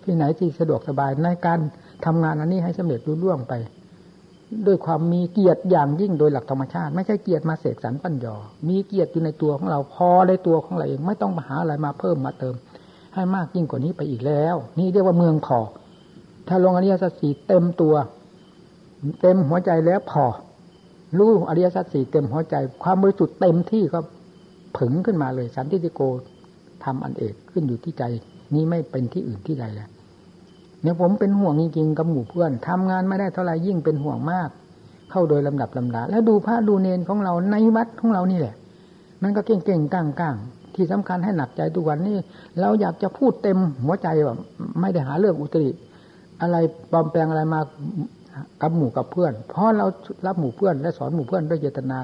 [0.03, 1.61] ที่ไหนที่สะดวกสบายในการ
[2.05, 3.55] ทำงานอันนี้ให้สำเร็จรุ่ร่วงไป
[4.67, 8.35] ด้วยความมีเกียรติอย่างยิ่งโดยหลักธรรมชาติ ไม่ใช่เกียรติมาเสกสรรปั้นยอ
[8.69, 12.55] มีเกียรติอยู่ในตัวของเราพอในตัวของเราเองไม่ต้องมาหาอะไรมาเพิ่มมาเติม
[13.15, 15.59] ให้มากยิ่งกว่านี้ไปอีกแล้ว นี่เรียกว่าเมืองพอ
[16.49, 17.95] ถ้าลงอริยสัจสี่เต็มตัว
[19.21, 20.25] เต็มหัวใจแล้วพอ
[21.19, 24.01] รู้อริยสัจสี่เต็มหัวใจ ความบริสุทธิ์เต็มที่ก็
[24.79, 26.01] ผึงขึ้นมาเลยสันติโก
[26.85, 28.03] ทำอันเอกขึ้นอยู่ที่ใจ
[28.55, 29.89] นี้ไม่เป็นที่อื่นที่ใดแล้ว
[30.83, 34.49] เนี่ยผมเป็นห่วงจริงๆกับหมู่เพื่อนทำงานไม่ได้เท่าไรยิ่งเป็นห่วงมาก
[35.11, 38.55] เข้าโดยลำดับลำดาแล้วดูพระดูเนนของเราในวัดของเรานี่แหละ
[39.22, 42.16] มันก็เก่งๆก้างๆที่สำคัญให้หนักใจทุกวันนี้
[42.61, 44.35] เราอยากจะพูดเต็มหัวใจว่า
[44.81, 45.70] ไม่ได้หาเรื่องอุตริ
[46.41, 46.57] อะไร
[46.91, 47.61] ปลอมแปลงอะไรมา
[48.62, 49.87] กับหมู่กับเพื่อน เพราะเรา
[50.27, 51.99] รับหมู่เพื่อนและสอนหมู่เพื่อนด้วยเจตนา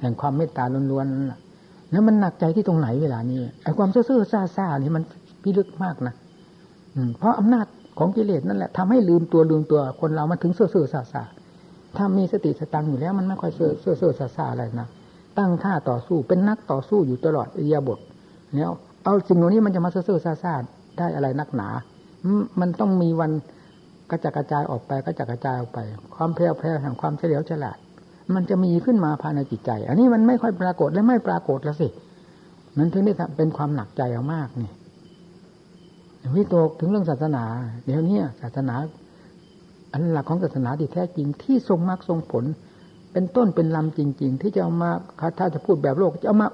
[0.00, 1.34] แห่งความเมตตาล้วนๆนั่น
[1.92, 5.02] แล้วมันหนักใจที่ตรงไหนเวลานี้ไอ้ความซื่อๆซ่าๆนี่มัน
[5.42, 6.14] พิลึกมากนะ
[7.18, 7.66] เพราะอำนาจ
[7.98, 11.22] ของกิเลสนั่นแหละทำให้ลืมตัวลืมตัวคนเรามันถึงเสื่อเสื่อซาซา
[11.96, 14.88] ถ้ามีสติสตังอยู่แล้ว มันไม่ค่อยเสื่อเสื่อซาซาอะไรนะ
[15.38, 17.98] ตั้งท่าต่อสู้เป็นนักต่อสู้อยู่ตลอดอิยาบท
[18.56, 18.70] แล้ว
[19.04, 20.54] เอาสิ่งเหล่านี้มันจะมาเสื่อเสื่อซาซา
[20.98, 21.68] ได้อะไรนักหนา
[22.60, 23.30] มันต้องมีวัน
[24.10, 25.78] กระจัดกระจายออกไปกระจัดกระจายออกไป
[26.14, 27.78] ความแพร่แพร่แห่งความเฉลียวฉลาด
[28.34, 31.88] มันจะมีขึ้นมาภายในจิตใจ อันนี้มันไม่ค่อยปรากฏและไม่ปรากฏแล้วสิ
[32.78, 34.70] มันถึงได้เป็นความหนักใจเอามากนี่
[36.34, 37.44] วิโตกถึงเรื่องศาสนา
[37.84, 38.74] เดี๋ยวนี้ศาสนา
[39.92, 42.44] อันหลักของศาสนาที่แท้จริงที่ทรงมรรคทรงผล
[43.12, 44.90] เป็นต้นเป็นลำจริง ๆ ที่จะเอามา
[45.38, 46.48] ถ้าจะพูดแบบโลกจะเอามา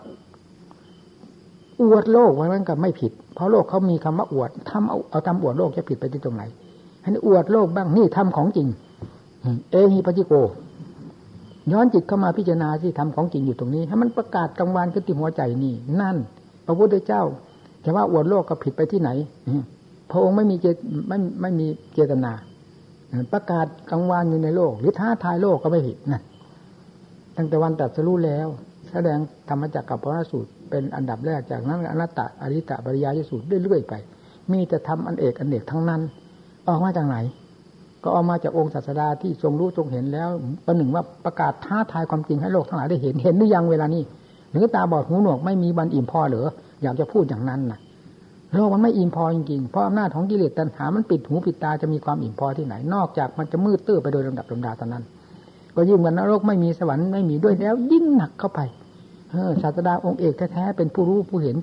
[1.83, 6.43] อวดโลกไว้มันก็ไม่ผิด เพราะโลกเขามีคำว่าอวดทำเอาเอาทำอวดโลกจะผิดไปที่ตรงไหน
[7.03, 8.69] อันนี้อวดโลกบ้างนี่ทำของจริง
[9.71, 10.33] เอหิปจิโก
[11.73, 16.16] ย้อนจิตเข้ามาพิจารณาที่ทำของจริงอยู่ตรงนี้ ให้มันประกาศกลางวันขึ้นที่หัวใจนี่ นั่น
[16.66, 17.23] พระพุทธเจ้า
[17.83, 19.11] แต่ว่าอวดโลกก็ผิดไปที่ไหน
[20.11, 20.66] พระองค์ไม่มีเจ
[21.09, 22.33] ไม่ไม่มีเจตนา
[23.33, 26.23] ประกาศกลางวันอยู่ในโลก หรือท้าทายโลกก็ไม่ผิดนะ
[27.37, 28.49] ตั้งแต่วันตัดสรู้แล้ว
[28.91, 33.95] แสดงธรรมจักรกับพระสูตรเป็นอันดับแรกจากนั้นอนัตตอริตะบริยายสูตรเรื่อยๆไป
[34.53, 36.01] มีแต่ทำอันเอกอันเอกทั้งนั้น
[36.69, 37.16] ออกมาจากไหน
[38.03, 40.28] ก็ออกมาจากองค์ศาสดาที่ทรงรู้ทรงเห็นแล้ว
[40.66, 44.03] ประหนึ่งว่าประกาศท้าทายความจริงให้โลกทั้งหลายได้เห็นเห็นหรือยังเวลานี้
[44.53, 46.46] หรือตาบอดหูหนวกไม่มีบันอิ่มพอหรือ
[46.82, 47.78] อยากจะพูดอย่างนั้นนะ
[48.55, 55.05] โลกมันไม่อิ่มพอจริงๆเพราะอำนาจของกิเลสตัณหามันปิดหูปิดตาจะมีความอิ่มพอที่ไหน นอกจากมันจะมืดตื้อไปโดยลำดับลำดาตอนนั้น
[55.74, 58.61] ก็ยิ่งกันนรกไม่มีสวรรค์ไม่มีด้วยแล้ว ยิ่งหนักเข้าไป
[59.30, 61.57] เออศาสดาองค์เอกแท้ๆเป็นผู้รู้ผู้เห็น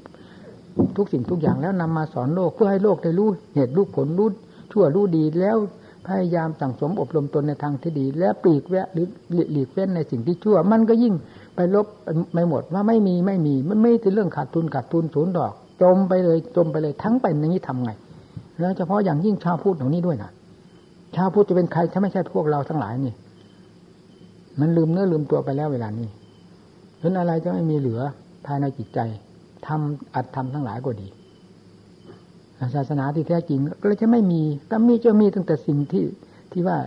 [0.98, 4.30] ทุกสิ่งทุกอย่างแล้วนำมาสอนโลกเพื่อให้โลกได้รู้เหตุรู้ผลรู้
[4.72, 5.58] ชั่วรู้ดีแล้ว
[6.08, 9.08] พยายามสั่งสมอบรมตนในทางที่ดี และปลีกแวะหรือ
[9.52, 11.14] หลีกเว้นในสิ่งที่ชั่ว มันก็ยิ่ง
[11.56, 11.88] ไปลบ
[12.34, 17.92] ไม่หมดว่าไม่มีไม่มีมันไม่ใช่เรื่องขาดทุนขาดทุนศูนย์ดอก จมไปเลยจมไปเลยทั้งเป็นอย่างนี้ทำไง
[18.60, 20.32] แล้วเฉพาะอย่างยิ่งชาวพุทธเหล่านี้ด้วยนะ
[21.16, 23.14] ชาวพุทธจะเป็นใครถ้าไม่ใช่พวกเราทั้งหลายนี่
[24.60, 26.08] มันลืมเนื้อลืมตัวไปแล้วเวลานี้
[26.98, 28.02] เพราะอะไรจะไม่มีเหลือ
[28.46, 29.00] ภายในจิตใจ
[29.68, 31.08] ทำอัดทำทั้งหลายก็ดี
[32.76, 34.42] ศาสนาที่แท้จริง ก็เลยจะไม่มี
[34.72, 36.04] ก็มีจะมีตั้งแต่สิ่งที่
[36.52, 36.78] ที่ว่า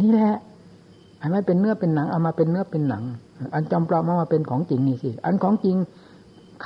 [0.00, 0.34] นี่แหละ
[1.20, 3.02] อันไม่เป็นเนื้อเป็นหนังเอามาเป็นเนื้อเป็นหนัง
[3.54, 5.76] อันจำปลอมมาเป็นของจริงนี่สิอันของจริง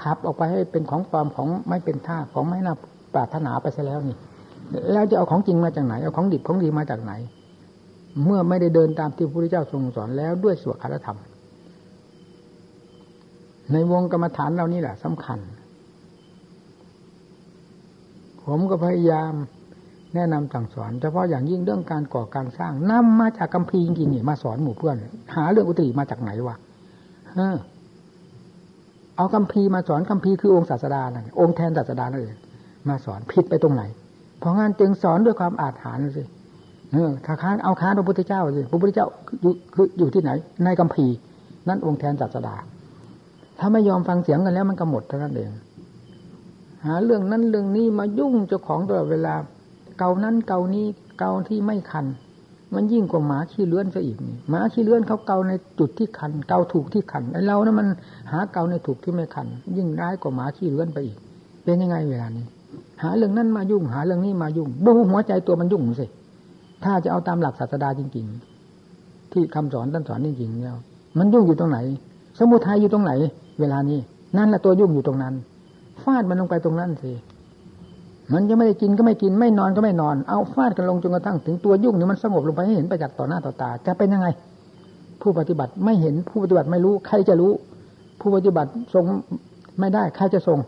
[0.01, 2.75] ขับออกไปให้เป็นของปลอมของไม่เป็นท่าของไม่น่า
[3.15, 4.17] ปรารถนาไปซะแล้วนี่
[4.93, 7.13] แล้วจะเอาของจริงมาจากไหนเอาของดิบของดีมาจากไหน
[8.25, 11.19] เมื่อไม่ได้เดินตามที่พระพุทธเจ้าทรงสอนแล้วด้วยสวดคารธรรม
[13.73, 15.39] ในวงกรรมฐานเรานี่แหละสำคัญ
[18.47, 19.33] ผมก็พยายาม
[20.15, 24.97] แนะนำสั่งสอนเฉพาะอย่างยิ่งเรื่องการก่อการสร้างนำมาจากกัมพีจริงๆนี่มาสอนหมู่เพื่อน
[25.37, 26.57] หาเรื่องอุตริมาจากไหนวะ
[27.37, 27.57] เออ
[29.17, 32.37] เอาคำพีมาสอนคำพีคือองค์ศาสดานั่นองค์แทนศาสดานั่นเอง
[32.89, 33.83] มาสอนผิดไปตรงไหน
[34.39, 36.23] เพราะงั้นจึงสอนด้วยความอาถรรพ์สิ
[36.93, 39.07] เออถ้าค้านเอาค้านพระพุทธเจ้าสิพระพุทธเจ้า
[39.43, 40.31] อยู่คืออยู่ที่ไหน
[40.65, 41.07] ในคำพี
[41.69, 42.55] นั่นองค์แทนศาสดา
[43.59, 45.51] ถ้าไม่ยอมฟังเสียงกันแล้วมันก็หมดเท่านั้นเอง
[46.87, 49.35] หาเรื่องนั้นเรื่องนี้มายุ่งเจ้าของตลอดเวลา
[49.99, 50.87] เกานั้นเกานี้
[51.19, 52.07] เกาที่ไม่คัน
[52.75, 54.17] มันยิ่งกว่าหมาขี้เลื้อนซะอีก
[54.51, 57.87] หมาขี้เลื้อนเขาเกาในจุดที่คัน เกาถูกที่คันไอเรานะ่ะมัน
[58.31, 61.19] หาเกาในถูกที่ไม่คัน ยิ่งร้ายกว่าหมาขี้เลื้อนไปอีก
[61.65, 62.47] เป็นยังไงเวลานี้
[63.03, 66.07] หาเรื่องนั้นมายุ่ง หาเรื่องนี้มายุ่งดูหัวใจตัวมันยุ่งสิ
[66.85, 68.27] ถ้าจะเอาตามหลักศาสดาจริง
[68.81, 70.75] ๆ ที่คำสอนท่านสอนจริงๆเนี่ย
[71.19, 71.79] มันยุ่งอยู่ตรงไหน
[72.39, 73.13] สมุทัยอยู่ตรงไหน
[73.61, 73.99] เวลานี้
[74.37, 75.35] นั่นแหละตัวยุ่งอยู่ตรงนั้น
[76.07, 77.13] ฟาดมันลงไปตรงนั้นสิ
[78.33, 84.29] มันจะไม่ได้กินก็ไม่กินไม่นอนก็ไม่นอน เอาฟาดกันลงจนกระทั่งถึงตัวยุ่งเนี่ยมันสงบลงไปให้เห็นไปจากต่อหน้าต่อตา จะเป็นยังไง
[85.23, 87.53] ผู้ปฏิบัติไม่เห็นผู้ปฏิบัติไม่รู้ ใครจะรู้
[88.21, 89.05] ผู้ปฏิบัติทรง
[89.81, 90.59] ไม่ได้ใครจะทรง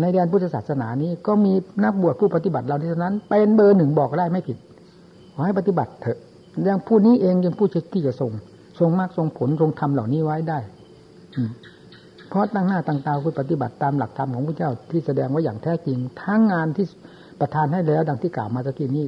[0.00, 1.52] ในแดนพุทธศาสนานี้ก็มี
[1.84, 4.56] นักบวชผู้ปฏิบัติเราที่นั้น เป็นเบอร์หนึ่งบอกได้ไม่ผิด
[5.32, 6.18] ขอให้ปฏิบัติเถอะ
[6.64, 8.30] อย่างผู้นี้เองยังผู้ที่จะทรง
[8.78, 10.58] ทรงมากทรงผลทรงทำเหล่านี้ไว้ได้
[11.36, 11.42] อื
[12.28, 16.86] เพราะตั้งหน้าตั้งตาคุณปฏิบัติตามหลักธรรมของพระเจ้าที่แสดงไว้อย่างแท้จริง ทั้งงานที่
[17.40, 19.06] ประทานให้แล้ว ดังที่กล่าวมาตะกี้นี้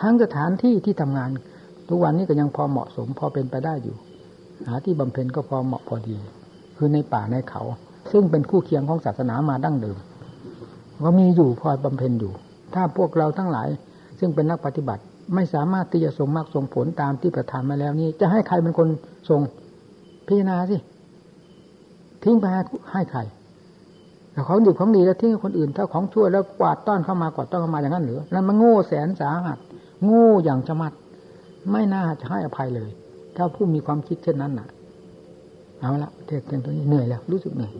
[0.00, 1.30] ทั้งสถานที่ที่ทำงาน
[1.88, 3.96] ทุกวันนี้ก็ยังพอเหมาะสมพอเป็นไปได้อยู่
[4.68, 6.16] หาที่บำเพ็ญก็พอเหมาะพอดี
[6.76, 7.62] คือในป่าในเขา
[8.12, 9.98] ซึ่งเป็นคู่เคียงของศาสนามาดั้งเดิม
[11.04, 12.32] ก็มีอยู่พอบำเพ็ญอยู่
[12.74, 13.68] ถ้าพวกเราทั้งหลาย
[14.18, 15.02] ซึ่งเป็นนักปฏิบัติ
[15.34, 18.88] ไม่สามารถที่จะทรงมากทรงผลตามที่ประทานมาแล้วนี้ จะให้ใครเป็นคน
[19.28, 19.40] ทรง
[20.26, 20.76] พิจารณาสิ
[22.22, 22.44] ทิ้งไป
[22.92, 23.20] ให้ใคร
[24.32, 29.58] แต่ของดีของดีแล้วทิ้งให้คนอื่น ถ้าของชั่วแล้วกวาดต้อนเข้ามากวาดต้อนเข้ามาอย่างนั้นหรือนั่นมันโง่แสนสาหัส
[30.04, 30.92] โง่อย่างชะมัด
[31.70, 32.90] ไม่น่าจะให้อภัยเลย
[33.36, 34.68] ถ้าผู้มีความคิดเช่นนั้นน่ะ
[35.80, 37.72] เอาละเทศเพียงตัวนี้เหนื่อยแล้วรู้สึกเหนื่อย